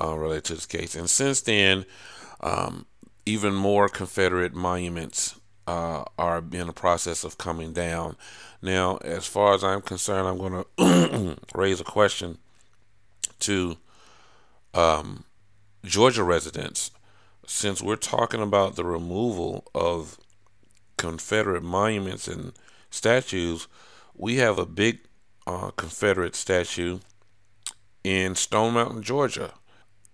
uh, 0.00 0.16
related 0.16 0.44
to 0.44 0.54
this 0.54 0.66
case. 0.66 0.94
And 0.94 1.08
since 1.08 1.40
then, 1.40 1.84
um, 2.40 2.86
even 3.24 3.54
more 3.54 3.88
Confederate 3.88 4.54
monuments 4.54 5.37
uh, 5.68 6.02
are 6.18 6.42
in 6.50 6.66
the 6.66 6.72
process 6.72 7.24
of 7.24 7.36
coming 7.36 7.74
down. 7.74 8.16
Now, 8.62 8.96
as 9.04 9.26
far 9.26 9.52
as 9.52 9.62
I'm 9.62 9.82
concerned, 9.82 10.26
I'm 10.26 10.38
going 10.38 10.64
to 10.78 11.36
raise 11.54 11.78
a 11.78 11.84
question 11.84 12.38
to 13.40 13.76
um, 14.72 15.24
Georgia 15.84 16.24
residents. 16.24 16.90
Since 17.46 17.82
we're 17.82 17.96
talking 17.96 18.40
about 18.40 18.76
the 18.76 18.84
removal 18.84 19.66
of 19.74 20.16
Confederate 20.96 21.62
monuments 21.62 22.26
and 22.28 22.54
statues, 22.88 23.68
we 24.14 24.36
have 24.36 24.58
a 24.58 24.64
big 24.64 25.00
uh, 25.46 25.70
Confederate 25.72 26.34
statue 26.34 27.00
in 28.02 28.34
Stone 28.34 28.72
Mountain, 28.72 29.02
Georgia. 29.02 29.52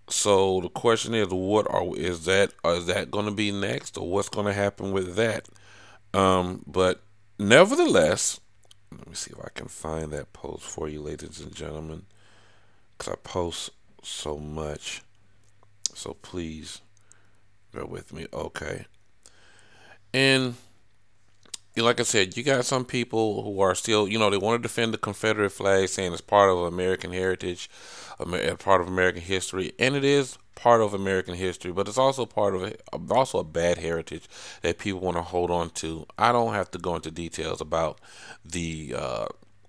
So 0.07 0.61
the 0.61 0.69
question 0.69 1.15
is, 1.15 1.29
what 1.29 1.69
are 1.69 1.95
is 1.95 2.25
that 2.25 2.53
is 2.65 2.85
that 2.85 3.09
going 3.09 3.25
to 3.25 3.31
be 3.31 3.51
next, 3.51 3.97
or 3.97 4.09
what's 4.09 4.29
going 4.29 4.45
to 4.45 4.53
happen 4.53 4.91
with 4.91 5.15
that? 5.15 5.47
Um, 6.13 6.63
but 6.67 7.01
nevertheless, 7.39 8.39
let 8.91 9.07
me 9.07 9.15
see 9.15 9.31
if 9.31 9.43
I 9.43 9.49
can 9.53 9.67
find 9.67 10.11
that 10.11 10.31
post 10.31 10.63
for 10.63 10.87
you, 10.87 11.01
ladies 11.01 11.39
and 11.41 11.53
gentlemen, 11.53 12.03
because 12.97 13.13
I 13.13 13.17
post 13.17 13.71
so 14.03 14.37
much. 14.37 15.01
So 15.93 16.13
please 16.13 16.81
bear 17.71 17.85
with 17.85 18.13
me. 18.13 18.27
Okay, 18.31 18.85
and 20.13 20.55
like 21.83 21.99
I 21.99 22.03
said, 22.03 22.37
you 22.37 22.43
got 22.43 22.63
some 22.65 22.85
people 22.85 23.43
who 23.43 23.59
are 23.59 23.75
still, 23.75 24.07
you 24.07 24.17
know, 24.17 24.29
they 24.29 24.37
want 24.37 24.61
to 24.61 24.67
defend 24.67 24.93
the 24.93 24.97
Confederate 24.97 25.49
flag, 25.49 25.89
saying 25.89 26.13
it's 26.13 26.21
part 26.21 26.49
of 26.49 26.59
American 26.59 27.11
heritage, 27.11 27.69
part 28.59 28.81
of 28.81 28.87
American 28.87 29.21
history, 29.21 29.73
and 29.77 29.95
it 29.95 30.03
is 30.03 30.37
part 30.55 30.81
of 30.81 30.93
American 30.93 31.35
history, 31.35 31.71
but 31.71 31.87
it's 31.87 31.97
also 31.97 32.25
part 32.25 32.55
of 32.55 32.63
it, 32.63 32.81
also 33.11 33.39
a 33.39 33.43
bad 33.43 33.77
heritage 33.77 34.27
that 34.61 34.77
people 34.77 35.01
want 35.01 35.17
to 35.17 35.21
hold 35.21 35.51
on 35.51 35.69
to. 35.71 36.05
I 36.17 36.31
don't 36.31 36.53
have 36.53 36.71
to 36.71 36.79
go 36.79 36.95
into 36.95 37.11
details 37.11 37.59
about 37.59 37.99
the 38.45 38.95
uh, 38.97 39.25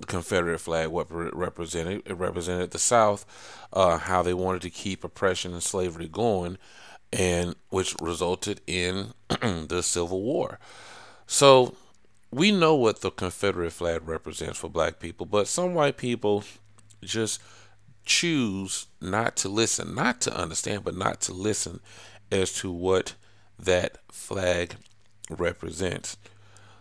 Confederate 0.07 0.61
flag, 0.61 0.89
what 0.89 1.11
it 1.11 1.35
represented. 1.35 2.03
It 2.07 2.15
represented 2.15 2.71
the 2.71 2.79
South, 2.79 3.27
uh, 3.73 3.99
how 3.99 4.23
they 4.23 4.35
wanted 4.35 4.63
to 4.63 4.71
keep 4.71 5.03
oppression 5.03 5.53
and 5.53 5.63
slavery 5.63 6.09
going, 6.09 6.57
and 7.13 7.57
which 7.71 7.97
resulted 8.01 8.61
in 8.67 9.13
the 9.29 9.83
Civil 9.83 10.23
War. 10.23 10.61
So 11.27 11.75
we 12.37 12.53
know 12.53 12.75
what 12.75 13.01
the 13.01 13.11
Confederate 13.11 13.73
flag 13.73 14.07
represents 14.07 14.59
for 14.59 14.69
black 14.69 15.01
people, 15.01 15.25
but 15.25 15.49
some 15.49 15.73
white 15.73 15.97
people 15.97 16.45
just 17.03 17.41
choose 18.05 18.89
not 19.01 19.37
to 19.37 19.49
listen, 19.49 19.95
not 19.95 20.21
to 20.21 20.39
understand, 20.39 20.85
but 20.85 20.95
not 20.95 21.23
to 21.23 21.33
listen 21.33 21.81
as 22.31 22.53
to 22.53 22.71
what 22.71 23.15
that 23.59 23.97
flag 24.13 24.77
represents. 25.31 26.19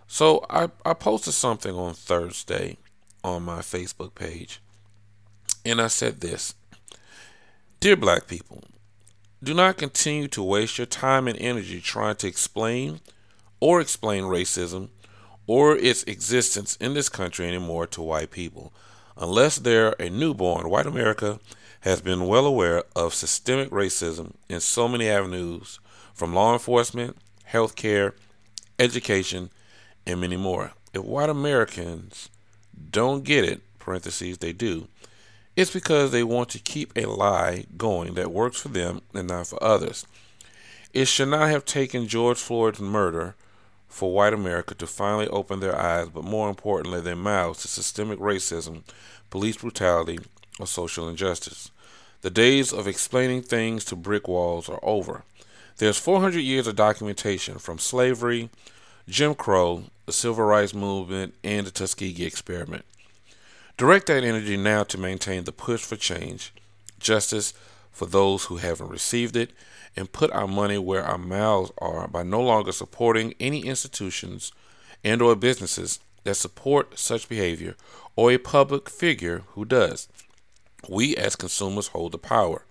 So 0.08 0.46
I, 0.50 0.72
I 0.86 0.94
posted 0.94 1.34
something 1.34 1.74
on 1.74 1.94
Thursday 1.94 2.76
on 3.24 3.44
my 3.44 3.60
Facebook 3.60 4.14
page, 4.14 4.60
and 5.64 5.80
I 5.80 5.88
said 5.88 6.20
this 6.20 6.54
Dear 7.80 7.96
black 7.96 8.28
people, 8.28 8.62
do 9.42 9.54
not 9.54 9.78
continue 9.78 10.28
to 10.28 10.44
waste 10.44 10.78
your 10.78 10.86
time 10.86 11.30
and 11.30 11.40
energy 11.40 11.80
trying 11.80 12.18
to 12.18 12.28
explain 12.28 13.00
or 13.62 13.80
explain 13.80 14.24
racism 14.24 14.90
or 15.48 15.76
its 15.76 16.04
existence 16.04 16.76
in 16.78 16.94
this 16.94 17.10
country 17.10 17.48
anymore 17.48 17.88
to 17.88 18.02
white 18.02 18.32
people. 18.32 18.74
Unless 19.18 19.60
they're 19.60 19.96
a 20.00 20.10
newborn, 20.10 20.70
white 20.70 20.86
America 20.86 21.40
has 21.82 22.02
been 22.02 22.28
well 22.28 22.46
aware 22.46 22.84
of 22.96 23.14
systemic 23.14 23.70
racism 23.70 24.34
in 24.50 24.60
so 24.60 24.88
many 24.88 25.08
avenues, 25.08 25.80
from 26.14 26.34
law 26.34 26.54
enforcement, 26.54 27.18
healthcare, 27.52 28.14
education, 28.80 29.50
and 30.06 30.20
many 30.20 30.38
more. 30.38 30.72
If 30.94 31.04
white 31.04 31.30
Americans 31.30 32.30
don't 32.92 33.24
get 33.24 33.46
it, 33.46 33.62
parentheses, 33.80 34.40
they 34.40 34.52
do, 34.52 34.88
it's 35.56 35.72
because 35.72 36.12
they 36.12 36.24
want 36.24 36.50
to 36.50 36.60
keep 36.60 36.92
a 36.96 37.06
lie 37.06 37.66
going 37.78 38.16
that 38.16 38.32
works 38.32 38.60
for 38.62 38.70
them 38.70 39.02
and 39.14 39.28
not 39.28 39.48
for 39.48 39.64
others. 39.64 40.06
It 40.94 41.06
should 41.06 41.30
not 41.30 41.50
have 41.50 41.66
taken 41.66 42.08
George 42.08 42.40
Floyd's 42.40 42.80
murder 42.80 43.36
for 43.96 44.12
white 44.12 44.34
America 44.34 44.76
to 44.76 44.86
finally 44.86 45.26
open 45.30 45.62
their 45.62 45.80
eyes, 45.80 46.10
but 46.10 46.26
more 46.26 46.50
importantly, 46.50 47.00
their 47.00 47.16
mouths 47.16 47.62
to 47.62 47.70
systemic 47.70 48.20
racism, 48.20 48.84
police 49.30 49.56
brutality, 49.56 50.20
or 50.60 50.68
social 50.68 51.08
injustice. 51.08 51.72
The 52.20 52.30
days 52.30 52.74
of 52.74 52.90
explaining 52.90 53.44
things 53.44 53.86
to 53.86 53.96
brick 53.96 54.28
walls 54.28 54.68
are 54.68 54.82
over. 54.84 55.24
There's 55.78 55.98
400 55.98 56.42
years 56.42 56.68
of 56.68 56.76
documentation 56.76 57.58
from 57.58 57.80
slavery, 57.80 58.50
Jim 59.08 59.34
Crow, 59.34 59.86
the 60.06 60.12
Civil 60.12 60.44
Rights 60.44 60.74
Movement, 60.74 61.34
and 61.42 61.66
the 61.66 61.72
Tuskegee 61.72 62.26
experiment. 62.26 62.84
Direct 63.78 64.08
that 64.08 64.26
energy 64.26 64.58
now 64.58 64.84
to 64.84 64.98
maintain 64.98 65.46
the 65.46 65.54
push 65.54 65.86
for 65.86 65.96
change, 65.96 66.52
justice, 67.00 67.54
for 67.96 68.06
those 68.06 68.44
who 68.46 68.58
haven't 68.58 68.90
received 68.90 69.38
it 69.38 69.52
and 69.96 70.12
put 70.12 70.30
our 70.32 70.48
money 70.48 70.78
where 70.78 71.04
our 71.06 71.18
mouths 71.18 71.72
are 71.78 72.10
by 72.10 72.24
no 72.24 72.42
longer 72.42 72.74
supporting 72.74 73.34
any 73.40 73.62
institutions 73.62 74.52
and 75.02 75.22
or 75.22 75.34
businesses 75.34 76.02
that 76.26 76.36
support 76.36 77.00
such 77.00 77.30
behavior 77.30 77.74
or 78.18 78.34
a 78.34 78.38
public 78.38 78.90
figure 78.90 79.44
who 79.52 79.64
does. 79.64 80.10
We 80.90 81.16
as 81.16 81.38
consumers 81.38 81.88
hold 81.88 82.12
the 82.12 82.18
power. 82.18 82.66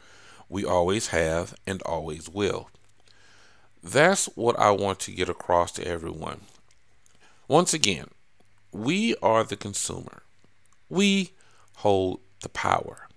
We 0.50 0.62
always 0.62 1.09
have 1.09 1.54
and 1.66 1.81
always 1.85 2.28
will. 2.28 2.69
That's 3.83 4.26
what 4.35 4.59
I 4.59 4.73
want 4.73 5.00
to 5.00 5.11
get 5.11 5.31
across 5.31 5.73
to 5.73 5.88
everyone. 5.88 6.43
Once 7.49 7.73
again, 7.73 8.09
we 8.73 9.16
are 9.23 9.43
the 9.43 9.57
consumer. 9.57 10.23
We 10.90 11.31
hold 11.76 12.21
the 12.43 12.50
power. 12.50 13.09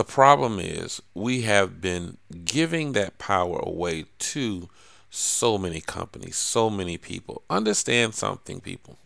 The 0.00 0.04
problem 0.04 0.58
is 0.58 1.02
we 1.12 1.42
have 1.42 1.82
been 1.82 2.16
giving 2.46 2.92
that 2.92 3.18
power 3.18 3.58
away 3.58 4.06
to 4.30 4.70
so 5.10 5.58
many 5.58 5.82
companies, 5.82 6.36
so 6.36 6.70
many 6.70 6.96
people. 6.96 7.42
Understand 7.50 8.14
something, 8.14 8.62
people. 8.62 8.96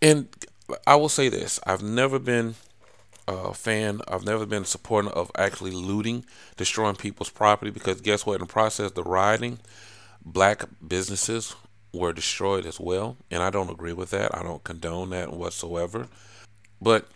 And 0.00 0.28
I 0.86 0.96
will 0.96 1.10
say 1.10 1.28
this 1.28 1.60
I've 1.66 1.82
never 1.82 2.18
been 2.18 2.54
a 3.28 3.52
fan, 3.52 4.00
I've 4.08 4.24
never 4.24 4.46
been 4.46 4.62
a 4.62 4.64
supporter 4.64 5.10
of 5.10 5.30
actually 5.36 5.72
looting, 5.72 6.24
destroying 6.56 6.96
people's 6.96 7.28
property 7.28 7.70
because 7.70 8.00
guess 8.00 8.24
what? 8.24 8.36
In 8.36 8.46
the 8.46 8.46
process 8.46 8.92
the 8.92 9.02
rioting, 9.02 9.58
black 10.24 10.64
businesses 10.88 11.54
were 11.92 12.14
destroyed 12.14 12.64
as 12.64 12.80
well. 12.80 13.18
And 13.30 13.42
I 13.42 13.50
don't 13.50 13.70
agree 13.70 13.92
with 13.92 14.08
that. 14.12 14.34
I 14.34 14.42
don't 14.42 14.64
condone 14.64 15.10
that 15.10 15.34
whatsoever. 15.34 16.08
But 16.80 17.08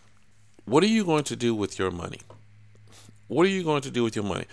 what 0.66 0.84
are 0.84 0.88
you 0.88 1.06
going 1.06 1.24
to 1.24 1.36
do 1.36 1.54
with 1.54 1.78
your 1.78 1.90
money? 1.90 2.20
What 3.28 3.46
are 3.46 3.50
you 3.50 3.64
going 3.64 3.82
to 3.82 3.90
do 3.90 4.04
with 4.04 4.14
your 4.14 4.24
money? 4.24 4.44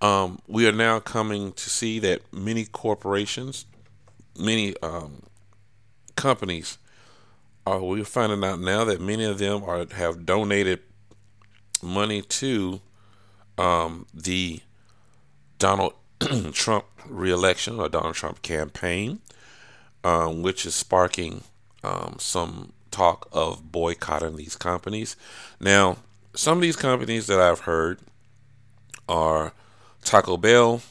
Um, 0.00 0.40
we 0.46 0.66
are 0.66 0.72
now 0.72 1.00
coming 1.00 1.52
to 1.52 1.70
see 1.70 1.98
that 2.00 2.22
many 2.32 2.64
corporations, 2.64 3.66
many 4.38 4.74
um, 4.82 5.22
companies, 6.16 6.78
are 7.66 7.80
we're 7.80 8.04
finding 8.04 8.42
out 8.42 8.58
now 8.58 8.84
that 8.84 9.00
many 9.00 9.24
of 9.24 9.38
them 9.38 9.62
are 9.62 9.86
have 9.92 10.26
donated 10.26 10.80
money 11.82 12.22
to 12.22 12.80
um, 13.58 14.06
the 14.12 14.60
Donald 15.58 15.94
Trump 16.52 16.86
reelection 17.06 17.78
or 17.78 17.88
Donald 17.88 18.14
Trump 18.14 18.42
campaign, 18.42 19.20
um, 20.02 20.42
which 20.42 20.66
is 20.66 20.74
sparking 20.74 21.42
um, 21.84 22.16
some 22.18 22.72
talk 22.90 23.28
of 23.32 23.70
boycotting 23.70 24.36
these 24.36 24.56
companies. 24.56 25.16
Now, 25.60 25.98
some 26.34 26.58
of 26.58 26.62
these 26.62 26.76
companies 26.76 27.26
that 27.26 27.40
I've 27.40 27.60
heard 27.60 28.00
are 29.08 29.52
Taco 30.04 30.36
Bell, 30.36 30.82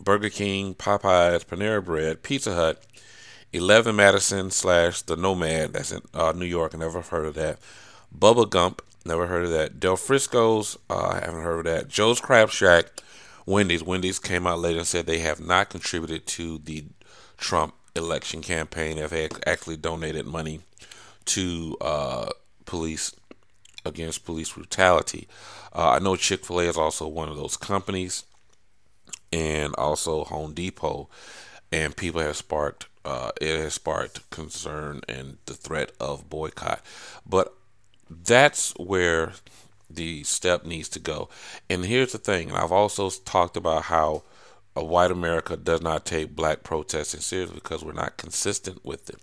Burger 0.00 0.30
King, 0.30 0.74
Popeyes, 0.74 1.44
Panera 1.44 1.84
Bread, 1.84 2.22
Pizza 2.22 2.54
Hut, 2.54 2.84
11 3.52 3.94
Madison 3.94 4.50
slash 4.50 5.02
The 5.02 5.16
Nomad, 5.16 5.72
that's 5.72 5.92
in 5.92 6.02
uh, 6.14 6.32
New 6.32 6.46
York, 6.46 6.76
never 6.76 7.02
heard 7.02 7.26
of 7.26 7.34
that. 7.34 7.58
Bubba 8.16 8.48
Gump, 8.48 8.82
never 9.04 9.26
heard 9.26 9.44
of 9.44 9.50
that. 9.50 9.78
Del 9.80 9.96
Frisco's, 9.96 10.78
uh, 10.88 11.18
I 11.20 11.20
haven't 11.24 11.42
heard 11.42 11.66
of 11.66 11.72
that. 11.72 11.88
Joe's 11.88 12.20
Crab 12.20 12.50
Shack, 12.50 13.02
Wendy's. 13.46 13.82
Wendy's 13.82 14.18
came 14.18 14.46
out 14.46 14.60
later 14.60 14.78
and 14.78 14.86
said 14.86 15.06
they 15.06 15.18
have 15.18 15.40
not 15.40 15.70
contributed 15.70 16.26
to 16.26 16.58
the 16.58 16.84
Trump 17.36 17.74
election 17.94 18.40
campaign. 18.40 18.96
They 18.96 19.02
have 19.02 19.40
actually 19.46 19.76
donated 19.76 20.26
money 20.26 20.60
to 21.26 21.76
uh, 21.80 22.30
police 22.64 23.12
against 23.84 24.24
police 24.24 24.52
brutality. 24.52 25.28
Uh, 25.74 25.90
I 25.90 25.98
know 25.98 26.16
Chick 26.16 26.44
Fil 26.44 26.60
A 26.60 26.64
is 26.64 26.76
also 26.76 27.06
one 27.08 27.28
of 27.28 27.36
those 27.36 27.56
companies, 27.56 28.24
and 29.32 29.74
also 29.76 30.24
Home 30.24 30.52
Depot, 30.52 31.08
and 31.70 31.96
people 31.96 32.20
have 32.20 32.36
sparked. 32.36 32.86
Uh, 33.04 33.32
it 33.40 33.58
has 33.58 33.74
sparked 33.74 34.30
concern 34.30 35.00
and 35.08 35.38
the 35.46 35.54
threat 35.54 35.90
of 35.98 36.30
boycott, 36.30 36.80
but 37.26 37.52
that's 38.08 38.72
where 38.76 39.32
the 39.90 40.22
step 40.22 40.64
needs 40.64 40.88
to 40.90 41.00
go. 41.00 41.28
And 41.68 41.84
here's 41.84 42.12
the 42.12 42.18
thing, 42.18 42.48
and 42.48 42.58
I've 42.58 42.72
also 42.72 43.10
talked 43.10 43.56
about 43.56 43.84
how 43.84 44.22
a 44.74 44.84
white 44.84 45.10
America 45.10 45.56
does 45.56 45.82
not 45.82 46.04
take 46.04 46.36
black 46.36 46.62
protesting 46.62 47.20
seriously 47.20 47.56
because 47.56 47.84
we're 47.84 47.92
not 47.92 48.16
consistent 48.16 48.84
with 48.84 49.10
it. 49.10 49.18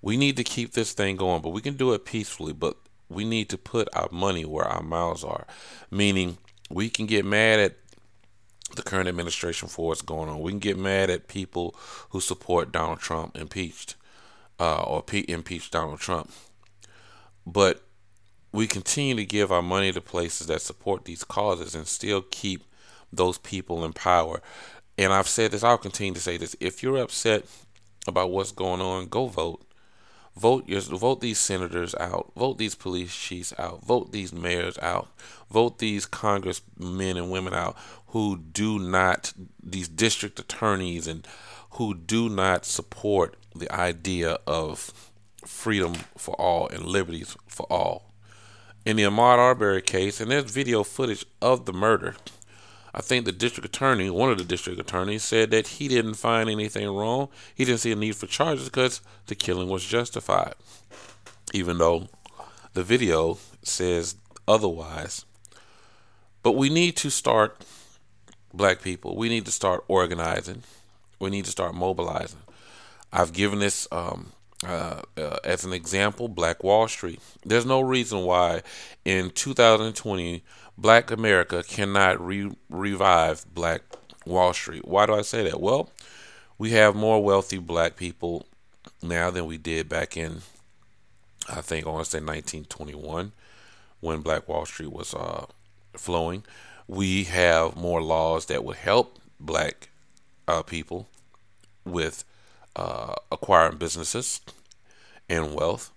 We 0.00 0.16
need 0.16 0.36
to 0.38 0.44
keep 0.44 0.72
this 0.72 0.92
thing 0.92 1.16
going, 1.16 1.42
but 1.42 1.50
we 1.50 1.60
can 1.60 1.76
do 1.76 1.92
it 1.92 2.04
peacefully, 2.04 2.52
but 2.52 2.76
we 3.12 3.24
need 3.24 3.48
to 3.50 3.58
put 3.58 3.88
our 3.94 4.08
money 4.10 4.44
where 4.44 4.64
our 4.64 4.82
mouths 4.82 5.24
are. 5.24 5.46
Meaning 5.90 6.38
we 6.70 6.88
can 6.88 7.06
get 7.06 7.24
mad 7.24 7.60
at 7.60 7.76
the 8.74 8.82
current 8.82 9.08
administration 9.08 9.68
for 9.68 9.88
what's 9.88 10.02
going 10.02 10.28
on. 10.28 10.40
We 10.40 10.52
can 10.52 10.58
get 10.58 10.78
mad 10.78 11.10
at 11.10 11.28
people 11.28 11.74
who 12.10 12.20
support 12.20 12.72
Donald 12.72 13.00
Trump 13.00 13.36
impeached 13.36 13.96
uh, 14.58 14.82
or 14.82 15.02
pe- 15.02 15.24
impeached 15.28 15.72
Donald 15.72 16.00
Trump. 16.00 16.30
But 17.46 17.82
we 18.52 18.66
continue 18.66 19.14
to 19.16 19.24
give 19.24 19.50
our 19.50 19.62
money 19.62 19.92
to 19.92 20.00
places 20.00 20.46
that 20.46 20.62
support 20.62 21.04
these 21.04 21.24
causes 21.24 21.74
and 21.74 21.86
still 21.86 22.22
keep 22.22 22.64
those 23.12 23.38
people 23.38 23.84
in 23.84 23.92
power. 23.92 24.40
And 24.98 25.12
I've 25.12 25.28
said 25.28 25.50
this, 25.50 25.64
I'll 25.64 25.78
continue 25.78 26.14
to 26.14 26.20
say 26.20 26.36
this. 26.36 26.54
If 26.60 26.82
you're 26.82 26.98
upset 26.98 27.44
about 28.06 28.30
what's 28.30 28.52
going 28.52 28.80
on, 28.80 29.06
go 29.06 29.26
vote. 29.26 29.64
Vote 30.36 30.68
your 30.68 30.80
vote 30.80 31.20
these 31.20 31.38
senators 31.38 31.94
out. 31.96 32.32
Vote 32.36 32.58
these 32.58 32.74
police 32.74 33.14
chiefs 33.14 33.52
out. 33.58 33.84
Vote 33.84 34.12
these 34.12 34.32
mayors 34.32 34.78
out. 34.78 35.08
Vote 35.50 35.78
these 35.78 36.06
congressmen 36.06 37.16
and 37.16 37.30
women 37.30 37.54
out 37.54 37.76
who 38.08 38.36
do 38.36 38.78
not 38.78 39.32
these 39.62 39.88
district 39.88 40.38
attorneys 40.38 41.06
and 41.06 41.26
who 41.72 41.94
do 41.94 42.28
not 42.28 42.64
support 42.64 43.36
the 43.54 43.70
idea 43.72 44.38
of 44.46 44.92
freedom 45.44 45.94
for 46.16 46.34
all 46.40 46.68
and 46.68 46.86
liberties 46.86 47.36
for 47.46 47.66
all 47.70 48.12
in 48.84 48.96
the 48.96 49.04
Ahmaud 49.04 49.38
Arbery 49.38 49.82
case, 49.82 50.20
and 50.20 50.30
there's 50.30 50.50
video 50.50 50.82
footage 50.82 51.24
of 51.40 51.66
the 51.66 51.72
murder. 51.72 52.16
I 52.94 53.00
think 53.00 53.24
the 53.24 53.32
district 53.32 53.66
attorney, 53.66 54.10
one 54.10 54.30
of 54.30 54.38
the 54.38 54.44
district 54.44 54.78
attorneys, 54.78 55.22
said 55.22 55.50
that 55.50 55.66
he 55.66 55.88
didn't 55.88 56.14
find 56.14 56.50
anything 56.50 56.88
wrong. 56.88 57.28
He 57.54 57.64
didn't 57.64 57.80
see 57.80 57.92
a 57.92 57.96
need 57.96 58.16
for 58.16 58.26
charges 58.26 58.66
because 58.66 59.00
the 59.26 59.34
killing 59.34 59.68
was 59.68 59.84
justified, 59.84 60.54
even 61.54 61.78
though 61.78 62.08
the 62.74 62.82
video 62.82 63.38
says 63.62 64.16
otherwise. 64.46 65.24
But 66.42 66.52
we 66.52 66.68
need 66.68 66.96
to 66.96 67.10
start, 67.10 67.64
black 68.52 68.82
people, 68.82 69.16
we 69.16 69.28
need 69.28 69.46
to 69.46 69.52
start 69.52 69.84
organizing. 69.88 70.62
We 71.18 71.30
need 71.30 71.44
to 71.46 71.50
start 71.50 71.74
mobilizing. 71.74 72.40
I've 73.12 73.32
given 73.32 73.60
this 73.60 73.86
um, 73.92 74.32
uh, 74.64 75.02
uh, 75.16 75.36
as 75.44 75.64
an 75.64 75.72
example, 75.72 76.28
Black 76.28 76.62
Wall 76.62 76.88
Street. 76.88 77.20
There's 77.44 77.66
no 77.66 77.80
reason 77.80 78.24
why 78.24 78.62
in 79.04 79.30
2020 79.30 80.42
Black 80.78 81.10
America 81.10 81.62
cannot 81.62 82.24
re- 82.24 82.52
revive 82.70 83.44
Black 83.54 83.82
Wall 84.24 84.52
Street. 84.52 84.86
Why 84.86 85.06
do 85.06 85.14
I 85.14 85.22
say 85.22 85.42
that? 85.44 85.60
Well, 85.60 85.90
we 86.58 86.70
have 86.70 86.94
more 86.94 87.22
wealthy 87.22 87.58
black 87.58 87.96
people 87.96 88.46
now 89.02 89.30
than 89.30 89.46
we 89.46 89.58
did 89.58 89.88
back 89.88 90.16
in, 90.16 90.42
I 91.48 91.60
think, 91.60 91.86
I 91.86 91.90
want 91.90 92.04
to 92.04 92.10
say 92.10 92.18
1921 92.18 93.32
when 94.00 94.20
Black 94.20 94.48
Wall 94.48 94.64
Street 94.64 94.92
was 94.92 95.14
uh, 95.14 95.46
flowing. 95.94 96.44
We 96.86 97.24
have 97.24 97.76
more 97.76 98.02
laws 98.02 98.46
that 98.46 98.64
would 98.64 98.76
help 98.76 99.18
black 99.40 99.88
uh, 100.46 100.62
people 100.62 101.08
with 101.84 102.24
uh, 102.76 103.14
acquiring 103.30 103.78
businesses 103.78 104.40
and 105.28 105.54
wealth. 105.54 105.90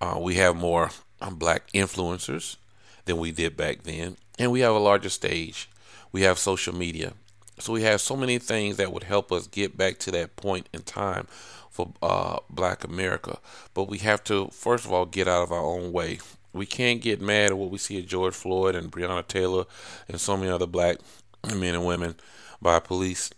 Uh, 0.00 0.18
we 0.20 0.34
have 0.34 0.56
more 0.56 0.90
um, 1.20 1.36
black 1.36 1.70
influencers 1.72 2.56
than 3.04 3.16
we 3.18 3.30
did 3.30 3.56
back 3.56 3.84
then, 3.84 4.16
and 4.38 4.52
we 4.52 4.60
have 4.60 4.74
a 4.74 4.78
larger 4.78 5.08
stage. 5.08 5.68
We 6.12 6.22
have 6.22 6.38
social 6.38 6.74
media. 6.74 7.14
So 7.58 7.72
we 7.72 7.82
have 7.82 8.00
so 8.00 8.16
many 8.16 8.38
things 8.38 8.76
that 8.76 8.92
would 8.92 9.04
help 9.04 9.32
us 9.32 9.46
get 9.46 9.76
back 9.76 9.98
to 10.00 10.10
that 10.10 10.36
point 10.36 10.68
in 10.72 10.82
time 10.82 11.26
for 11.70 11.92
uh, 12.02 12.38
black 12.50 12.84
America. 12.84 13.38
But 13.72 13.84
we 13.88 13.98
have 13.98 14.22
to, 14.24 14.48
first 14.48 14.84
of 14.84 14.92
all, 14.92 15.06
get 15.06 15.28
out 15.28 15.42
of 15.42 15.52
our 15.52 15.62
own 15.62 15.92
way. 15.92 16.18
We 16.52 16.66
can't 16.66 17.00
get 17.00 17.20
mad 17.20 17.50
at 17.50 17.58
what 17.58 17.70
we 17.70 17.78
see 17.78 17.98
at 17.98 18.06
George 18.06 18.34
Floyd 18.34 18.74
and 18.74 18.90
Breonna 18.90 19.26
Taylor 19.26 19.64
and 20.08 20.20
so 20.20 20.36
many 20.36 20.50
other 20.50 20.66
black 20.66 20.98
men 21.54 21.74
and 21.74 21.86
women 21.86 22.16
by 22.60 22.78
police 22.80 23.30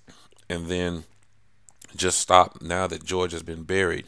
and 0.48 0.66
then 0.66 1.04
just 1.96 2.18
stop 2.18 2.61
now 2.62 2.87
that 2.87 3.05
George 3.05 3.33
has 3.33 3.42
been 3.42 3.62
buried. 3.62 4.07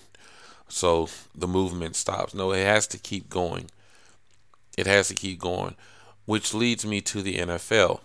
So 0.68 1.08
the 1.34 1.48
movement 1.48 1.96
stops. 1.96 2.34
No, 2.34 2.52
it 2.52 2.64
has 2.64 2.86
to 2.88 2.98
keep 2.98 3.28
going. 3.28 3.70
It 4.78 4.86
has 4.86 5.08
to 5.08 5.14
keep 5.14 5.40
going, 5.40 5.74
which 6.26 6.54
leads 6.54 6.86
me 6.86 7.00
to 7.02 7.22
the 7.22 7.38
NFL 7.38 8.00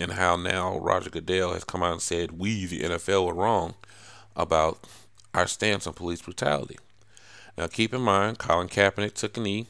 and 0.00 0.12
how 0.12 0.36
now 0.36 0.78
Roger 0.78 1.10
Goodell 1.10 1.52
has 1.52 1.64
come 1.64 1.82
out 1.82 1.92
and 1.92 2.02
said 2.02 2.38
we, 2.38 2.66
the 2.66 2.80
NFL, 2.80 3.26
were 3.26 3.34
wrong 3.34 3.74
about 4.36 4.84
our 5.34 5.46
stance 5.46 5.86
on 5.86 5.92
police 5.92 6.22
brutality. 6.22 6.78
Now, 7.56 7.66
keep 7.66 7.92
in 7.92 8.00
mind, 8.00 8.38
Colin 8.38 8.68
Kaepernick 8.68 9.14
took 9.14 9.36
a 9.36 9.40
knee. 9.40 9.66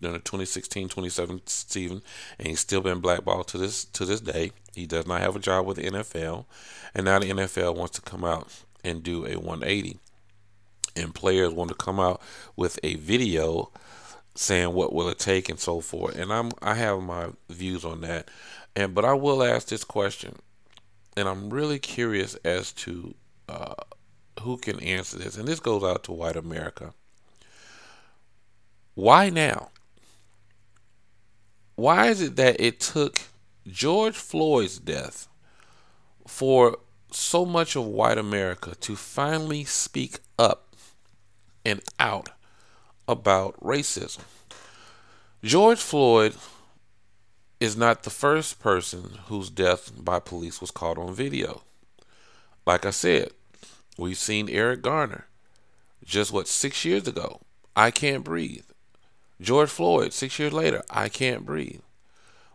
during 0.00 0.16
the 0.16 0.22
2016-27 0.22 1.48
season, 1.48 2.02
and 2.38 2.48
he's 2.48 2.60
still 2.60 2.80
been 2.80 3.00
blackballed 3.00 3.48
to 3.48 3.58
this 3.58 3.84
to 3.84 4.04
this 4.04 4.20
day. 4.20 4.52
He 4.74 4.86
does 4.86 5.06
not 5.06 5.20
have 5.20 5.36
a 5.36 5.40
job 5.40 5.66
with 5.66 5.76
the 5.76 5.90
NFL, 5.90 6.46
and 6.94 7.04
now 7.04 7.18
the 7.18 7.30
NFL 7.30 7.76
wants 7.76 7.98
to 7.98 8.02
come 8.02 8.24
out 8.24 8.64
and 8.84 9.02
do 9.02 9.26
a 9.26 9.36
180, 9.36 9.98
and 10.96 11.14
players 11.14 11.52
want 11.52 11.68
to 11.68 11.74
come 11.74 12.00
out 12.00 12.20
with 12.56 12.78
a 12.82 12.94
video 12.96 13.70
saying 14.34 14.72
what 14.72 14.92
will 14.92 15.08
it 15.08 15.18
take 15.18 15.48
and 15.48 15.58
so 15.58 15.80
forth. 15.80 16.16
And 16.16 16.32
I'm 16.32 16.50
I 16.62 16.74
have 16.74 17.02
my 17.02 17.28
views 17.48 17.84
on 17.84 18.00
that, 18.02 18.30
and 18.76 18.94
but 18.94 19.04
I 19.04 19.12
will 19.14 19.42
ask 19.42 19.68
this 19.68 19.84
question, 19.84 20.36
and 21.16 21.28
I'm 21.28 21.50
really 21.50 21.78
curious 21.78 22.34
as 22.36 22.72
to 22.72 23.14
uh, 23.48 23.74
who 24.40 24.56
can 24.56 24.80
answer 24.80 25.18
this. 25.18 25.36
And 25.36 25.46
this 25.46 25.60
goes 25.60 25.82
out 25.82 26.04
to 26.04 26.12
white 26.12 26.36
America. 26.36 26.94
Why 28.94 29.30
now? 29.30 29.70
Why 31.76 32.08
is 32.08 32.20
it 32.20 32.36
that 32.36 32.60
it 32.60 32.80
took 32.80 33.18
George 33.66 34.16
Floyd's 34.16 34.78
death 34.78 35.28
for 36.26 36.78
so 37.14 37.44
much 37.44 37.76
of 37.76 37.84
white 37.84 38.18
America 38.18 38.74
to 38.74 38.96
finally 38.96 39.64
speak 39.64 40.18
up 40.38 40.74
and 41.64 41.80
out 41.98 42.30
about 43.08 43.58
racism? 43.60 44.20
George 45.42 45.80
Floyd 45.80 46.34
is 47.60 47.76
not 47.76 48.02
the 48.02 48.10
first 48.10 48.60
person 48.60 49.18
whose 49.26 49.50
death 49.50 49.92
by 49.96 50.18
police 50.18 50.60
was 50.60 50.70
caught 50.70 50.98
on 50.98 51.14
video. 51.14 51.62
Like 52.66 52.86
I 52.86 52.90
said, 52.90 53.30
we've 53.98 54.18
seen 54.18 54.48
Eric 54.48 54.82
Garner 54.82 55.26
just 56.04 56.32
what 56.32 56.48
six 56.48 56.84
years 56.84 57.06
ago. 57.06 57.40
I 57.76 57.90
can't 57.90 58.24
breathe. 58.24 58.64
George 59.40 59.70
Floyd, 59.70 60.12
six 60.12 60.38
years 60.38 60.52
later, 60.52 60.82
I 60.90 61.08
can't 61.08 61.46
breathe. 61.46 61.80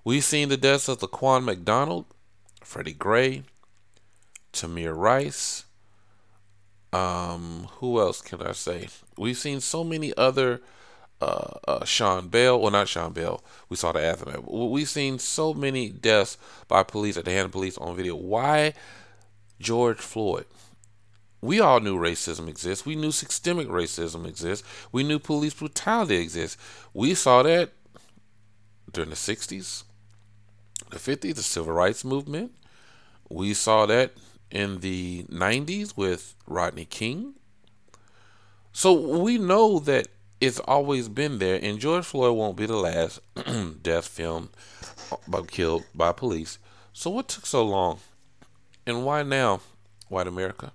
We've 0.04 0.24
seen 0.24 0.50
the 0.50 0.58
deaths 0.58 0.88
of 0.88 1.00
Laquan 1.00 1.44
McDonald, 1.44 2.06
Freddie 2.62 2.94
Gray, 2.94 3.44
Tamir 4.56 4.96
Rice. 4.96 5.66
Um, 6.94 7.68
who 7.80 8.00
else 8.00 8.22
can 8.22 8.42
I 8.42 8.54
say? 8.54 8.88
We've 9.18 9.38
seen 9.38 9.60
so 9.60 9.84
many 9.84 10.16
other 10.16 10.62
uh, 11.22 11.60
uh, 11.68 11.86
Sean 11.86 12.30
Bell. 12.30 12.60
Well, 12.60 12.72
not 12.72 12.88
Sean 12.88 13.12
Bell. 13.12 13.44
We 13.70 13.76
saw 13.76 13.92
the 13.92 14.02
aftermath. 14.02 14.48
We've 14.48 14.88
seen 14.88 15.20
so 15.20 15.54
many 15.54 15.90
deaths 15.90 16.38
by 16.68 16.84
police 16.84 17.18
at 17.18 17.26
the 17.26 17.32
hand 17.32 17.46
of 17.46 17.52
police 17.52 17.78
on 17.78 17.96
video. 17.96 18.16
Why 18.16 18.74
George 19.60 20.00
Floyd? 20.00 20.46
We 21.42 21.60
all 21.60 21.80
knew 21.80 21.98
racism 21.98 22.48
exists. 22.48 22.86
We 22.86 22.96
knew 22.96 23.12
systemic 23.12 23.68
racism 23.68 24.26
exists. 24.28 24.68
We 24.92 25.04
knew 25.04 25.20
police 25.20 25.54
brutality 25.54 26.16
exists. 26.16 26.58
We 26.94 27.14
saw 27.14 27.44
that 27.44 27.72
during 28.92 29.10
the 29.10 29.16
60s, 29.16 29.84
the 30.90 30.98
50s, 30.98 31.36
the 31.36 31.44
civil 31.44 31.74
rights 31.74 32.04
movement. 32.04 32.54
We 33.30 33.54
saw 33.54 33.86
that 33.86 34.14
in 34.52 34.80
the 34.80 35.26
90s 35.30 35.96
with 35.98 36.36
Rodney 36.48 36.86
King. 36.86 37.36
So 38.72 38.94
we 38.94 39.38
know 39.38 39.80
that 39.80 40.08
it's 40.42 40.60
always 40.60 41.08
been 41.08 41.40
there, 41.40 41.60
and 41.62 41.80
George 41.80 42.06
Floyd 42.06 42.36
won't 42.36 42.58
be 42.58 42.66
the 42.66 42.76
last 42.76 43.20
death 43.82 44.08
film 44.08 44.50
killed 45.48 45.86
by 45.94 46.12
police. 46.12 46.60
So 46.94 47.10
what 47.10 47.28
took 47.28 47.46
so 47.46 47.64
long, 47.64 48.00
and 48.86 49.06
why 49.06 49.24
now, 49.24 49.62
white 50.10 50.28
America? 50.28 50.74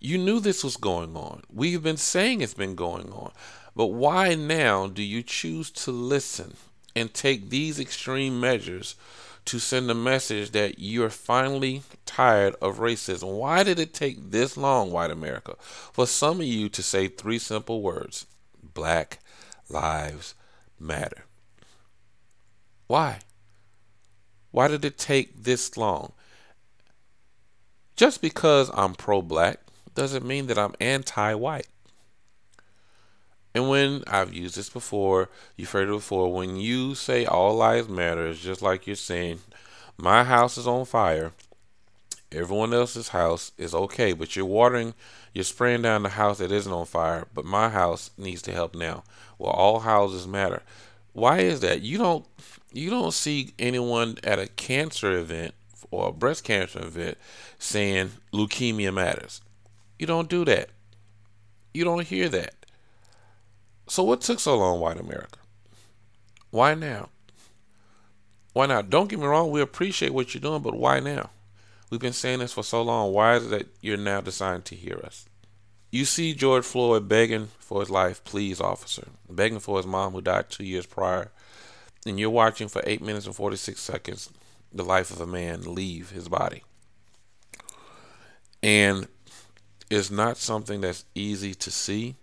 You 0.00 0.18
knew 0.18 0.40
this 0.40 0.64
was 0.64 0.76
going 0.76 1.16
on. 1.16 1.42
We've 1.52 1.82
been 1.82 1.96
saying 1.96 2.40
it's 2.40 2.54
been 2.54 2.74
going 2.74 3.12
on, 3.12 3.32
but 3.76 3.86
why 3.86 4.34
now 4.34 4.88
do 4.88 5.02
you 5.02 5.22
choose 5.22 5.70
to 5.72 5.92
listen 5.92 6.54
and 6.96 7.12
take 7.14 7.50
these 7.50 7.78
extreme 7.78 8.40
measures 8.40 8.96
to 9.46 9.58
send 9.58 9.90
a 9.90 9.94
message 9.94 10.50
that 10.52 10.78
you're 10.78 11.10
finally 11.10 11.82
tired 12.06 12.54
of 12.60 12.78
racism? 12.78 13.38
Why 13.38 13.62
did 13.62 13.78
it 13.78 13.94
take 13.94 14.30
this 14.30 14.56
long, 14.56 14.90
white 14.90 15.10
America, 15.10 15.56
for 15.58 16.06
some 16.06 16.40
of 16.40 16.46
you 16.46 16.68
to 16.68 16.82
say 16.82 17.08
three 17.08 17.38
simple 17.38 17.82
words? 17.82 18.26
Black 18.74 19.18
Lives 19.68 20.34
Matter. 20.78 21.24
Why? 22.86 23.20
Why 24.50 24.68
did 24.68 24.84
it 24.84 24.98
take 24.98 25.44
this 25.44 25.76
long? 25.76 26.12
Just 27.96 28.20
because 28.22 28.70
I'm 28.74 28.94
pro 28.94 29.22
black 29.22 29.60
doesn't 29.94 30.24
mean 30.24 30.46
that 30.46 30.58
I'm 30.58 30.74
anti 30.80 31.34
white. 31.34 31.68
And 33.54 33.68
when 33.68 34.04
I've 34.06 34.32
used 34.32 34.56
this 34.56 34.70
before, 34.70 35.28
you've 35.56 35.72
heard 35.72 35.88
it 35.88 35.92
before, 35.92 36.32
when 36.32 36.56
you 36.56 36.94
say 36.94 37.24
all 37.24 37.54
lives 37.54 37.88
matter, 37.88 38.28
it's 38.28 38.40
just 38.40 38.62
like 38.62 38.86
you're 38.86 38.96
saying, 38.96 39.40
my 39.96 40.24
house 40.24 40.56
is 40.56 40.66
on 40.66 40.84
fire, 40.84 41.32
everyone 42.30 42.72
else's 42.72 43.08
house 43.08 43.50
is 43.58 43.74
okay, 43.74 44.12
but 44.12 44.36
you're 44.36 44.46
watering 44.46 44.94
you're 45.32 45.44
spraying 45.44 45.82
down 45.82 46.02
the 46.02 46.10
house 46.10 46.38
that 46.38 46.50
isn't 46.50 46.72
on 46.72 46.86
fire, 46.86 47.26
but 47.32 47.44
my 47.44 47.68
house 47.68 48.10
needs 48.18 48.42
to 48.42 48.52
help 48.52 48.74
now. 48.74 49.04
Well, 49.38 49.52
all 49.52 49.80
houses 49.80 50.26
matter. 50.26 50.62
Why 51.12 51.38
is 51.38 51.60
that? 51.60 51.82
You 51.82 51.98
don't 51.98 52.26
you 52.72 52.90
don't 52.90 53.12
see 53.14 53.52
anyone 53.58 54.18
at 54.24 54.38
a 54.38 54.46
cancer 54.46 55.12
event 55.12 55.54
or 55.90 56.08
a 56.08 56.12
breast 56.12 56.44
cancer 56.44 56.80
event 56.80 57.18
saying 57.58 58.12
leukemia 58.32 58.92
matters. 58.92 59.40
You 59.98 60.06
don't 60.06 60.28
do 60.28 60.44
that. 60.44 60.70
You 61.74 61.84
don't 61.84 62.06
hear 62.06 62.28
that. 62.28 62.54
So 63.90 64.04
what 64.04 64.20
took 64.20 64.38
so 64.38 64.56
long, 64.56 64.78
white 64.78 65.00
America? 65.00 65.40
Why 66.50 66.74
now? 66.74 67.08
Why 68.52 68.66
not? 68.66 68.88
Don't 68.88 69.08
get 69.08 69.18
me 69.18 69.26
wrong, 69.26 69.50
we 69.50 69.60
appreciate 69.60 70.14
what 70.14 70.32
you're 70.32 70.40
doing, 70.40 70.62
but 70.62 70.76
why 70.76 71.00
now? 71.00 71.30
We've 71.90 72.00
been 72.00 72.12
saying 72.12 72.38
this 72.38 72.52
for 72.52 72.62
so 72.62 72.82
long. 72.82 73.12
Why 73.12 73.34
is 73.34 73.46
it 73.46 73.50
that 73.50 73.66
you're 73.80 73.96
now 73.96 74.20
deciding 74.20 74.62
to 74.62 74.76
hear 74.76 75.00
us? 75.02 75.26
You 75.90 76.04
see 76.04 76.34
George 76.34 76.64
Floyd 76.64 77.08
begging 77.08 77.48
for 77.58 77.80
his 77.80 77.90
life, 77.90 78.22
please, 78.22 78.60
officer, 78.60 79.08
begging 79.28 79.58
for 79.58 79.78
his 79.78 79.86
mom 79.86 80.12
who 80.12 80.20
died 80.20 80.50
two 80.50 80.64
years 80.64 80.86
prior, 80.86 81.32
and 82.06 82.20
you're 82.20 82.30
watching 82.30 82.68
for 82.68 82.82
eight 82.86 83.02
minutes 83.02 83.26
and 83.26 83.34
46 83.34 83.80
seconds 83.80 84.30
the 84.72 84.84
life 84.84 85.10
of 85.10 85.20
a 85.20 85.26
man 85.26 85.74
leave 85.74 86.10
his 86.10 86.28
body. 86.28 86.62
And 88.62 89.08
it's 89.90 90.12
not 90.12 90.36
something 90.36 90.80
that's 90.80 91.06
easy 91.16 91.54
to 91.56 91.72
see, 91.72 92.14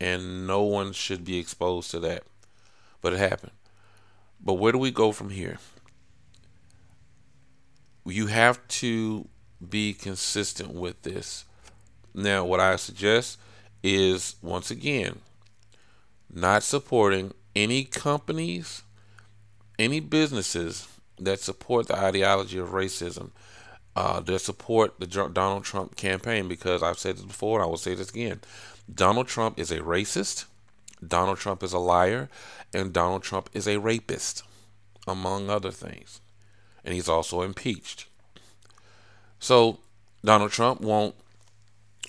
and 0.00 0.46
no 0.46 0.62
one 0.62 0.92
should 0.92 1.24
be 1.24 1.38
exposed 1.38 1.90
to 1.92 2.00
that. 2.00 2.24
But 3.00 3.12
it 3.12 3.18
happened. 3.18 3.52
But 4.40 4.54
where 4.54 4.72
do 4.72 4.78
we 4.78 4.90
go 4.90 5.12
from 5.12 5.30
here? 5.30 5.58
you 8.10 8.26
have 8.26 8.66
to 8.68 9.28
be 9.66 9.92
consistent 9.92 10.72
with 10.72 11.02
this. 11.02 11.44
Now, 12.14 12.44
what 12.44 12.60
I 12.60 12.76
suggest 12.76 13.38
is 13.82 14.36
once 14.42 14.70
again, 14.70 15.20
not 16.32 16.62
supporting 16.62 17.32
any 17.54 17.84
companies, 17.84 18.82
any 19.78 20.00
businesses 20.00 20.88
that 21.18 21.40
support 21.40 21.88
the 21.88 21.96
ideology 21.96 22.58
of 22.58 22.68
racism, 22.68 23.30
uh, 23.96 24.20
that 24.20 24.38
support 24.38 24.98
the 24.98 25.06
Donald 25.06 25.64
Trump 25.64 25.96
campaign, 25.96 26.48
because 26.48 26.82
I've 26.82 26.98
said 26.98 27.16
this 27.16 27.24
before 27.24 27.58
and 27.58 27.66
I 27.66 27.68
will 27.68 27.76
say 27.76 27.94
this 27.94 28.10
again. 28.10 28.40
Donald 28.92 29.28
Trump 29.28 29.58
is 29.58 29.70
a 29.70 29.78
racist, 29.78 30.46
Donald 31.06 31.38
Trump 31.38 31.62
is 31.62 31.72
a 31.72 31.78
liar, 31.78 32.28
and 32.74 32.92
Donald 32.92 33.22
Trump 33.22 33.50
is 33.52 33.68
a 33.68 33.78
rapist, 33.78 34.42
among 35.06 35.50
other 35.50 35.70
things 35.70 36.20
and 36.88 36.94
he's 36.94 37.08
also 37.08 37.42
impeached. 37.42 38.06
So 39.38 39.78
Donald 40.24 40.52
Trump 40.52 40.80
won't 40.80 41.14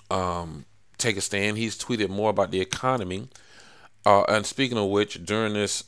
um, 0.09 0.63
take 0.97 1.17
a 1.17 1.21
stand. 1.21 1.57
He's 1.57 1.77
tweeted 1.77 2.07
more 2.07 2.29
about 2.29 2.51
the 2.51 2.61
economy. 2.61 3.27
Uh, 4.05 4.23
and 4.29 4.45
speaking 4.45 4.77
of 4.77 4.87
which, 4.89 5.25
during 5.25 5.53
this 5.53 5.83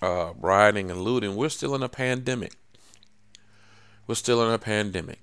uh, 0.00 0.32
rioting 0.38 0.90
and 0.90 1.02
looting, 1.02 1.36
we're 1.36 1.50
still 1.50 1.74
in 1.74 1.82
a 1.82 1.88
pandemic. 1.90 2.52
We're 4.06 4.14
still 4.14 4.42
in 4.42 4.50
a 4.50 4.58
pandemic. 4.58 5.20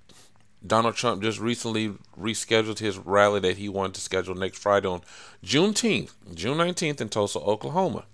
Donald 0.65 0.96
Trump 0.96 1.22
just 1.22 1.39
recently 1.39 1.93
rescheduled 2.20 2.80
his 2.80 2.98
rally 2.98 3.39
that 3.39 3.58
he 3.58 3.70
wanted 3.70 3.96
to 3.96 4.02
schedule 4.02 4.36
next 4.36 4.58
Friday 4.58 4.88
on 4.88 5.02
Juneteenth, 5.43 6.13
June 6.34 6.58
19th 6.58 7.00
in 7.00 7.10
Tulsa, 7.10 7.39
Oklahoma. 7.39 8.06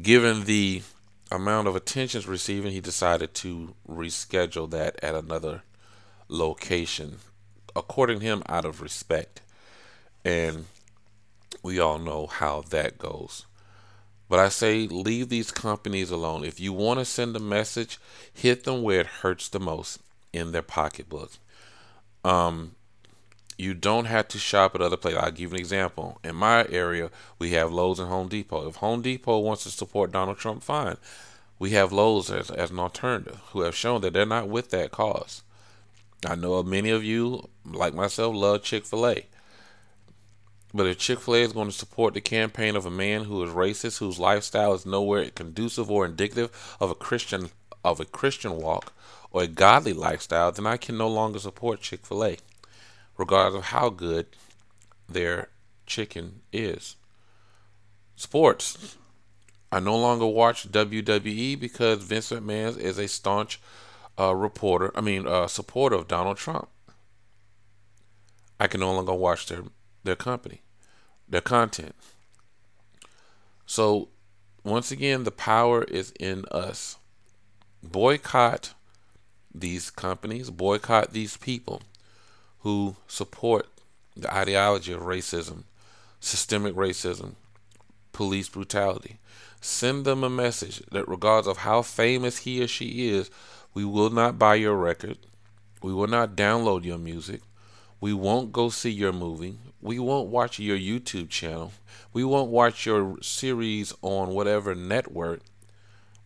Given 0.00 0.44
the 0.44 0.82
amount 1.30 1.68
of 1.68 1.76
attention 1.76 2.22
receiving, 2.26 2.72
he 2.72 2.80
decided 2.80 3.34
to 3.34 3.74
reschedule 3.88 4.70
that 4.70 5.02
at 5.02 5.14
another 5.14 5.62
location, 6.28 7.18
according 7.76 8.20
to 8.20 8.26
him, 8.26 8.42
out 8.48 8.64
of 8.64 8.82
respect. 8.82 9.40
And 10.24 10.66
we 11.62 11.78
all 11.78 11.98
know 11.98 12.26
how 12.26 12.62
that 12.70 12.98
goes. 12.98 13.46
But 14.28 14.38
I 14.38 14.48
say 14.48 14.86
leave 14.86 15.28
these 15.28 15.50
companies 15.50 16.10
alone. 16.10 16.44
If 16.44 16.60
you 16.60 16.72
want 16.72 17.00
to 17.00 17.04
send 17.04 17.34
a 17.34 17.40
message, 17.40 17.98
hit 18.32 18.64
them 18.64 18.82
where 18.82 19.00
it 19.00 19.06
hurts 19.06 19.48
the 19.48 19.58
most 19.58 20.00
in 20.32 20.52
their 20.52 20.62
pocketbook. 20.62 21.32
Um, 22.24 22.76
You 23.58 23.74
don't 23.74 24.06
have 24.06 24.26
to 24.28 24.38
shop 24.38 24.74
at 24.74 24.80
other 24.80 24.96
places. 24.96 25.20
I'll 25.22 25.30
give 25.30 25.50
you 25.50 25.56
an 25.56 25.60
example. 25.60 26.18
In 26.24 26.34
my 26.34 26.66
area, 26.70 27.10
we 27.38 27.50
have 27.50 27.70
Lowe's 27.70 27.98
and 28.00 28.08
Home 28.08 28.28
Depot. 28.28 28.66
If 28.66 28.76
Home 28.76 29.02
Depot 29.02 29.38
wants 29.38 29.64
to 29.64 29.70
support 29.70 30.12
Donald 30.12 30.38
Trump, 30.38 30.62
fine. 30.62 30.96
We 31.58 31.70
have 31.72 31.92
Lowe's 31.92 32.30
as, 32.30 32.50
as 32.50 32.70
an 32.70 32.78
alternative 32.78 33.38
who 33.50 33.60
have 33.60 33.74
shown 33.76 34.00
that 34.00 34.14
they're 34.14 34.24
not 34.24 34.48
with 34.48 34.70
that 34.70 34.92
cause. 34.92 35.42
I 36.24 36.36
know 36.36 36.62
many 36.62 36.88
of 36.88 37.04
you, 37.04 37.50
like 37.66 37.92
myself, 37.92 38.34
love 38.34 38.62
Chick 38.62 38.86
fil 38.86 39.06
A. 39.06 39.26
But 40.72 40.86
if 40.86 40.96
Chick 40.98 41.20
fil 41.20 41.34
A 41.34 41.42
is 41.42 41.52
going 41.52 41.68
to 41.68 41.72
support 41.72 42.14
the 42.14 42.22
campaign 42.22 42.76
of 42.76 42.86
a 42.86 42.90
man 42.90 43.24
who 43.24 43.44
is 43.44 43.50
racist, 43.50 43.98
whose 43.98 44.18
lifestyle 44.18 44.72
is 44.72 44.86
nowhere 44.86 45.28
conducive 45.30 45.90
or 45.90 46.06
indicative 46.06 46.50
of 46.80 46.90
a 46.90 46.94
Christian 46.94 47.50
of 47.84 48.00
a 48.00 48.06
Christian 48.06 48.56
walk 48.56 48.94
or 49.30 49.42
a 49.42 49.46
godly 49.46 49.92
lifestyle, 49.92 50.52
then 50.52 50.66
I 50.66 50.76
can 50.76 50.98
no 50.98 51.08
longer 51.08 51.38
support 51.38 51.80
Chick 51.80 52.04
fil 52.04 52.24
A 52.24 52.36
regardless 53.20 53.58
of 53.58 53.66
how 53.66 53.90
good 53.90 54.26
their 55.06 55.48
chicken 55.86 56.40
is. 56.52 56.96
Sports. 58.16 58.96
I 59.70 59.78
no 59.78 59.96
longer 59.96 60.26
watch 60.26 60.72
WWE 60.72 61.60
because 61.60 62.02
Vince 62.02 62.30
McMahon 62.30 62.78
is 62.78 62.98
a 62.98 63.06
staunch 63.06 63.60
uh, 64.18 64.34
reporter, 64.34 64.90
I 64.94 65.02
mean, 65.02 65.26
uh, 65.26 65.46
supporter 65.48 65.96
of 65.96 66.08
Donald 66.08 66.38
Trump. 66.38 66.68
I 68.58 68.66
can 68.66 68.80
no 68.80 68.92
longer 68.94 69.14
watch 69.14 69.46
their, 69.46 69.64
their 70.02 70.16
company, 70.16 70.62
their 71.28 71.40
content. 71.42 71.94
So, 73.66 74.08
once 74.64 74.90
again, 74.90 75.24
the 75.24 75.30
power 75.30 75.84
is 75.84 76.12
in 76.18 76.46
us. 76.50 76.96
Boycott 77.82 78.74
these 79.54 79.90
companies, 79.90 80.50
boycott 80.50 81.12
these 81.12 81.36
people 81.36 81.82
who 82.60 82.96
support 83.08 83.66
the 84.16 84.32
ideology 84.32 84.92
of 84.92 85.00
racism, 85.00 85.64
systemic 86.20 86.74
racism, 86.74 87.34
police 88.12 88.48
brutality. 88.48 89.18
Send 89.60 90.04
them 90.04 90.24
a 90.24 90.30
message 90.30 90.82
that, 90.90 91.08
regardless 91.08 91.50
of 91.50 91.58
how 91.58 91.82
famous 91.82 92.38
he 92.38 92.62
or 92.62 92.68
she 92.68 93.08
is, 93.08 93.30
we 93.74 93.84
will 93.84 94.10
not 94.10 94.38
buy 94.38 94.54
your 94.54 94.76
record. 94.76 95.18
We 95.82 95.92
will 95.92 96.06
not 96.06 96.36
download 96.36 96.84
your 96.84 96.98
music. 96.98 97.40
We 98.00 98.12
won't 98.14 98.52
go 98.52 98.70
see 98.70 98.90
your 98.90 99.12
movie. 99.12 99.58
We 99.82 99.98
won't 99.98 100.28
watch 100.28 100.58
your 100.58 100.78
YouTube 100.78 101.28
channel. 101.28 101.72
We 102.12 102.24
won't 102.24 102.50
watch 102.50 102.86
your 102.86 103.18
series 103.22 103.94
on 104.02 104.30
whatever 104.30 104.74
network. 104.74 105.40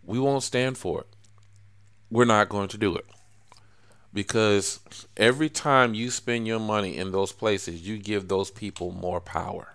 We 0.04 0.18
won't 0.18 0.42
stand 0.42 0.78
for 0.78 1.00
it. 1.00 1.06
We're 2.10 2.24
not 2.24 2.48
going 2.48 2.68
to 2.68 2.78
do 2.78 2.94
it 2.96 3.06
because 4.14 4.78
every 5.16 5.50
time 5.50 5.92
you 5.92 6.10
spend 6.10 6.46
your 6.46 6.60
money 6.60 6.96
in 6.96 7.10
those 7.10 7.32
places, 7.32 7.86
you 7.86 7.98
give 7.98 8.28
those 8.28 8.50
people 8.50 8.92
more 8.92 9.20
power. 9.20 9.74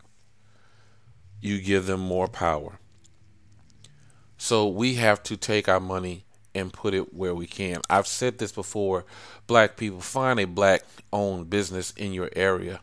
You 1.41 1.61
give 1.61 1.85
them 1.85 1.99
more 1.99 2.27
power. 2.27 2.79
So 4.37 4.67
we 4.67 4.95
have 4.95 5.21
to 5.23 5.35
take 5.35 5.67
our 5.67 5.81
money 5.81 6.23
and 6.55 6.71
put 6.71 6.93
it 6.93 7.13
where 7.13 7.35
we 7.35 7.45
can. 7.45 7.81
I've 7.89 8.07
said 8.07 8.37
this 8.37 8.53
before 8.53 9.05
black 9.45 9.75
people, 9.75 9.99
find 9.99 10.39
a 10.39 10.45
black 10.45 10.83
owned 11.11 11.49
business 11.49 11.91
in 11.91 12.13
your 12.13 12.29
area. 12.35 12.79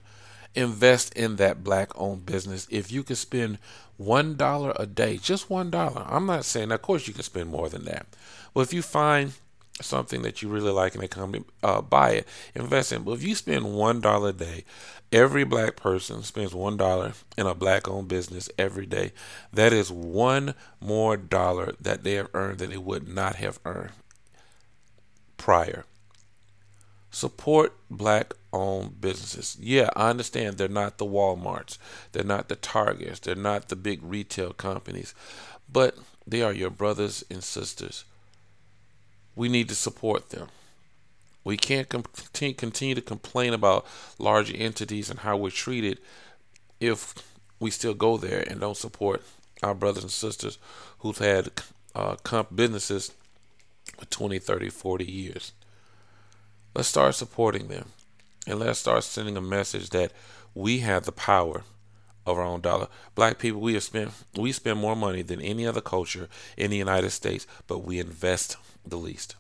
Invest 0.55 1.15
in 1.15 1.37
that 1.37 1.65
black 1.65 1.91
owned 1.99 2.27
business. 2.27 2.67
If 2.71 2.93
you 2.93 3.03
could 3.03 3.17
spend 3.17 3.59
one 3.97 4.37
dollar 4.37 4.75
a 4.77 4.87
day, 4.87 5.17
just 5.17 5.49
one 5.49 5.71
dollar. 5.71 6.05
I'm 6.07 6.27
not 6.27 6.45
saying, 6.45 6.71
of 6.71 6.83
course, 6.83 7.09
you 7.09 7.15
can 7.15 7.23
spend 7.23 7.51
more 7.51 7.71
than 7.71 7.85
that. 7.87 8.07
But 8.53 8.61
if 8.61 8.73
you 8.73 8.83
find 8.83 9.33
something 9.81 10.23
that 10.23 10.43
you 10.43 10.49
really 10.49 10.71
like 10.71 10.95
in 10.95 11.03
a 11.03 11.09
company, 11.09 11.45
uh, 11.63 11.83
buy 11.83 12.11
it, 12.11 12.29
invest 12.55 12.93
in. 12.93 13.03
But 13.03 13.13
if 13.13 13.23
you 13.23 13.35
spend 13.35 13.75
one 13.75 14.01
dollar 14.01 14.31
a 14.31 14.33
day, 14.33 14.65
every 15.13 15.45
black 15.45 15.77
person 15.77 16.23
spends 16.23 16.55
one 16.55 16.77
dollar 16.77 17.13
in 17.37 17.47
a 17.47 17.55
black-owned 17.55 18.09
business 18.09 18.49
every 18.59 18.87
day. 18.87 19.13
That 19.53 19.73
is 19.73 19.91
one 19.91 20.55
more 20.81 21.17
dollar 21.17 21.75
that 21.81 22.05
they 22.05 22.15
have 22.15 22.29
earned 22.35 22.59
that 22.59 22.71
they 22.71 22.79
would 22.79 23.09
not 23.09 23.37
have 23.37 23.59
earned 23.65 23.93
prior. 25.37 25.85
Support 27.11 27.75
black-owned 27.91 29.01
businesses. 29.01 29.57
Yeah, 29.61 29.91
I 29.97 30.11
understand 30.11 30.57
they're 30.57 30.69
not 30.69 30.99
the 30.99 31.07
WalMarts, 31.07 31.79
they're 32.13 32.25
not 32.25 32.49
the 32.49 32.57
Targets, 32.57 33.21
they're 33.21 33.35
not 33.35 33.69
the 33.69 33.77
big 33.77 34.03
retail 34.03 34.53
companies, 34.53 35.15
but 35.71 35.97
they 36.27 36.43
are 36.43 36.53
your 36.53 36.71
brothers 36.71 37.25
and 37.31 37.43
sisters 37.43 38.05
we 39.37 39.49
need 39.49 39.69
to 39.69 39.75
support 39.75 40.31
them. 40.31 40.49
We 41.45 41.57
can't 41.57 41.89
continue 41.89 42.95
to 42.97 43.01
complain 43.01 43.53
about 43.53 43.87
large 44.19 44.53
entities 44.53 45.11
and 45.11 45.21
how 45.21 45.37
we're 45.37 45.51
treated 45.51 46.01
if 46.81 47.15
we 47.61 47.71
still 47.71 47.95
go 47.95 48.17
there 48.17 48.41
and 48.41 48.59
don't 48.59 48.77
support 48.77 49.23
our 49.63 49.75
brothers 49.75 50.03
and 50.03 50.11
sisters 50.11 50.59
who've 50.99 51.19
had 51.19 51.51
uh, 51.95 52.17
comp 52.25 52.57
businesses 52.57 53.13
for 53.97 54.07
20, 54.07 54.41
30, 54.41 54.71
40 54.71 55.05
years. 55.05 55.53
Let's 56.75 56.89
start 56.89 57.15
supporting 57.15 57.69
them 57.69 57.91
and 58.47 58.59
let's 58.59 58.81
start 58.81 59.05
sending 59.05 59.37
a 59.37 59.41
message 59.41 59.91
that 59.91 60.13
we 60.55 60.81
have 60.81 61.05
the 61.05 61.13
power 61.13 61.63
of 62.27 62.39
our 62.39 62.45
own 62.45 62.61
dollar. 62.61 62.89
Black 63.15 63.39
people, 63.39 63.61
we 63.61 63.75
have 63.75 63.83
spent 63.83 64.11
we 64.37 64.51
spend 64.53 64.81
more 64.81 64.97
money 64.97 65.23
than 65.23 65.41
any 65.41 65.67
other 65.67 65.81
culture 65.81 66.29
in 66.57 66.71
the 66.71 66.77
United 66.77 67.11
States, 67.11 67.47
but 67.67 67.85
we 67.85 68.01
invest 68.01 68.57
the 68.91 68.97
least. 68.97 69.37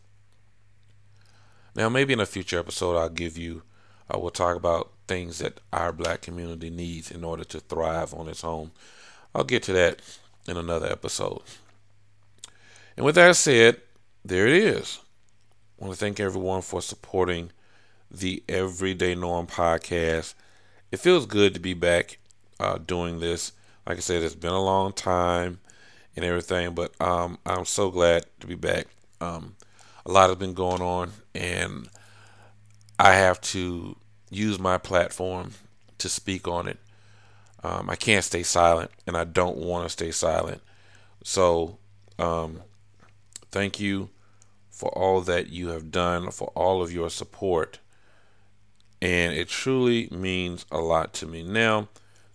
Now, 1.74 1.88
maybe 1.88 2.12
in 2.12 2.20
a 2.20 2.26
future 2.26 2.58
episode, 2.58 2.96
I'll 2.96 3.08
give 3.08 3.36
you, 3.36 3.62
I 4.10 4.14
uh, 4.14 4.18
will 4.18 4.30
talk 4.30 4.56
about 4.56 4.92
things 5.06 5.38
that 5.38 5.60
our 5.72 5.92
black 5.92 6.22
community 6.22 6.70
needs 6.70 7.10
in 7.10 7.22
order 7.22 7.44
to 7.44 7.60
thrive 7.60 8.14
on 8.14 8.28
its 8.28 8.44
own. 8.44 8.70
I'll 9.34 9.44
get 9.44 9.62
to 9.64 9.72
that 9.74 10.00
in 10.48 10.56
another 10.56 10.90
episode. 10.90 11.42
And 12.96 13.04
with 13.04 13.16
that 13.16 13.36
said, 13.36 13.82
there 14.24 14.46
it 14.46 14.54
is. 14.54 15.00
I 15.78 15.84
want 15.84 15.94
to 15.94 16.00
thank 16.00 16.18
everyone 16.18 16.62
for 16.62 16.80
supporting 16.80 17.50
the 18.10 18.42
Everyday 18.48 19.14
Norm 19.14 19.46
podcast. 19.46 20.34
It 20.90 21.00
feels 21.00 21.26
good 21.26 21.52
to 21.54 21.60
be 21.60 21.74
back 21.74 22.18
uh, 22.58 22.78
doing 22.78 23.20
this. 23.20 23.52
Like 23.86 23.98
I 23.98 24.00
said, 24.00 24.22
it's 24.22 24.34
been 24.34 24.52
a 24.52 24.62
long 24.62 24.92
time 24.94 25.60
and 26.16 26.24
everything, 26.24 26.74
but 26.74 26.98
um, 27.00 27.38
I'm 27.44 27.66
so 27.66 27.90
glad 27.90 28.24
to 28.40 28.46
be 28.46 28.54
back. 28.54 28.86
Um, 29.20 29.56
a 30.04 30.12
lot 30.12 30.28
has 30.28 30.38
been 30.38 30.54
going 30.54 30.82
on, 30.82 31.10
and 31.34 31.88
I 32.98 33.14
have 33.14 33.40
to 33.42 33.96
use 34.30 34.58
my 34.58 34.78
platform 34.78 35.52
to 35.98 36.08
speak 36.08 36.46
on 36.46 36.68
it. 36.68 36.78
Um, 37.64 37.90
I 37.90 37.96
can't 37.96 38.24
stay 38.24 38.42
silent, 38.42 38.90
and 39.06 39.16
I 39.16 39.24
don't 39.24 39.56
want 39.56 39.86
to 39.86 39.90
stay 39.90 40.10
silent. 40.10 40.62
So, 41.24 41.78
um, 42.18 42.62
thank 43.50 43.80
you 43.80 44.10
for 44.70 44.90
all 44.90 45.22
that 45.22 45.48
you 45.48 45.68
have 45.68 45.90
done, 45.90 46.30
for 46.30 46.48
all 46.54 46.82
of 46.82 46.92
your 46.92 47.10
support. 47.10 47.78
And 49.02 49.32
it 49.32 49.48
truly 49.48 50.08
means 50.10 50.66
a 50.70 50.78
lot 50.78 51.12
to 51.14 51.26
me. 51.26 51.42
Now, 51.42 51.88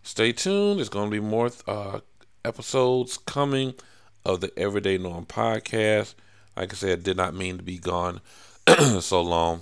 stay 0.04 0.32
tuned. 0.32 0.80
There's 0.80 0.90
going 0.90 1.10
to 1.10 1.12
be 1.12 1.26
more 1.26 1.52
uh, 1.68 2.00
episodes 2.44 3.18
coming 3.18 3.76
of 4.26 4.42
the 4.42 4.52
Everyday 4.58 4.98
Norm 4.98 5.26
podcast. 5.26 6.16
Like 6.56 6.74
I 6.74 6.76
said, 6.76 7.00
I 7.00 7.02
did 7.02 7.18
not 7.18 7.34
mean 7.34 7.58
to 7.58 7.64
be 7.64 7.78
gone 7.78 8.22
so 9.00 9.22
long, 9.22 9.62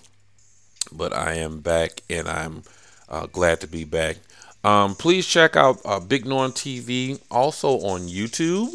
but 0.92 1.14
I 1.14 1.34
am 1.36 1.60
back 1.60 2.02
and 2.10 2.28
I'm 2.28 2.64
uh, 3.08 3.28
glad 3.28 3.62
to 3.62 3.68
be 3.68 3.84
back. 3.84 4.18
Um, 4.64 4.96
please 4.96 5.26
check 5.26 5.56
out 5.56 5.80
uh, 5.86 6.00
Big 6.00 6.26
Norm 6.26 6.52
TV 6.52 7.22
also 7.32 7.80
on 7.80 8.02
YouTube, 8.02 8.70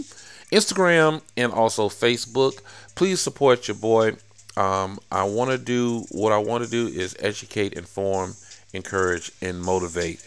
Instagram, 0.51 1.21
and 1.37 1.53
also 1.53 1.89
Facebook. 1.89 2.61
Please 2.95 3.21
support 3.21 3.69
your 3.69 3.77
boy. 3.77 4.17
Um, 4.57 4.99
I 5.11 5.25
want 5.25 5.51
to 5.51 5.59
do 5.59 6.05
what 6.11 6.33
I 6.33 6.39
want 6.39 6.65
to 6.65 6.71
do 6.71 6.87
is 6.87 7.17
educate, 7.19 7.75
inform, 7.75 8.35
encourage, 8.73 9.33
and 9.43 9.61
motivate 9.61 10.23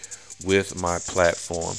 with 0.45 0.80
my 0.80 1.00
platform. 1.00 1.76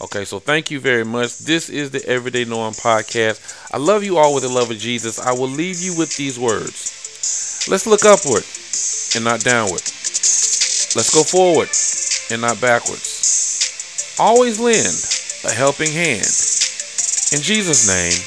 Okay, 0.00 0.24
so 0.24 0.40
thank 0.40 0.70
you 0.70 0.80
very 0.80 1.04
much. 1.04 1.38
This 1.38 1.70
is 1.70 1.90
the 1.90 2.04
Everyday 2.06 2.44
Norm 2.44 2.74
podcast. 2.74 3.38
I 3.72 3.78
love 3.78 4.02
you 4.02 4.18
all 4.18 4.34
with 4.34 4.42
the 4.42 4.52
love 4.52 4.70
of 4.70 4.78
Jesus. 4.78 5.20
I 5.20 5.32
will 5.32 5.48
leave 5.48 5.80
you 5.80 5.96
with 5.96 6.16
these 6.16 6.38
words. 6.38 7.66
Let's 7.70 7.86
look 7.86 8.04
upward 8.04 8.42
and 9.14 9.24
not 9.24 9.40
downward. 9.40 9.82
Let's 10.98 11.14
go 11.14 11.22
forward 11.22 11.70
and 12.30 12.42
not 12.42 12.60
backwards. 12.60 14.16
Always 14.18 14.58
lend 14.58 14.94
a 15.44 15.56
helping 15.56 15.92
hand. 15.92 16.26
In 17.30 17.40
Jesus' 17.40 17.86
name, 17.86 18.18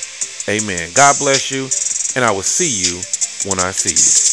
amen. 0.47 0.91
God 0.95 1.15
bless 1.19 1.51
you, 1.51 1.67
and 2.15 2.23
I 2.23 2.31
will 2.31 2.43
see 2.43 2.71
you 2.71 2.95
when 3.49 3.59
I 3.59 3.71
see 3.71 3.91
you. 3.91 4.27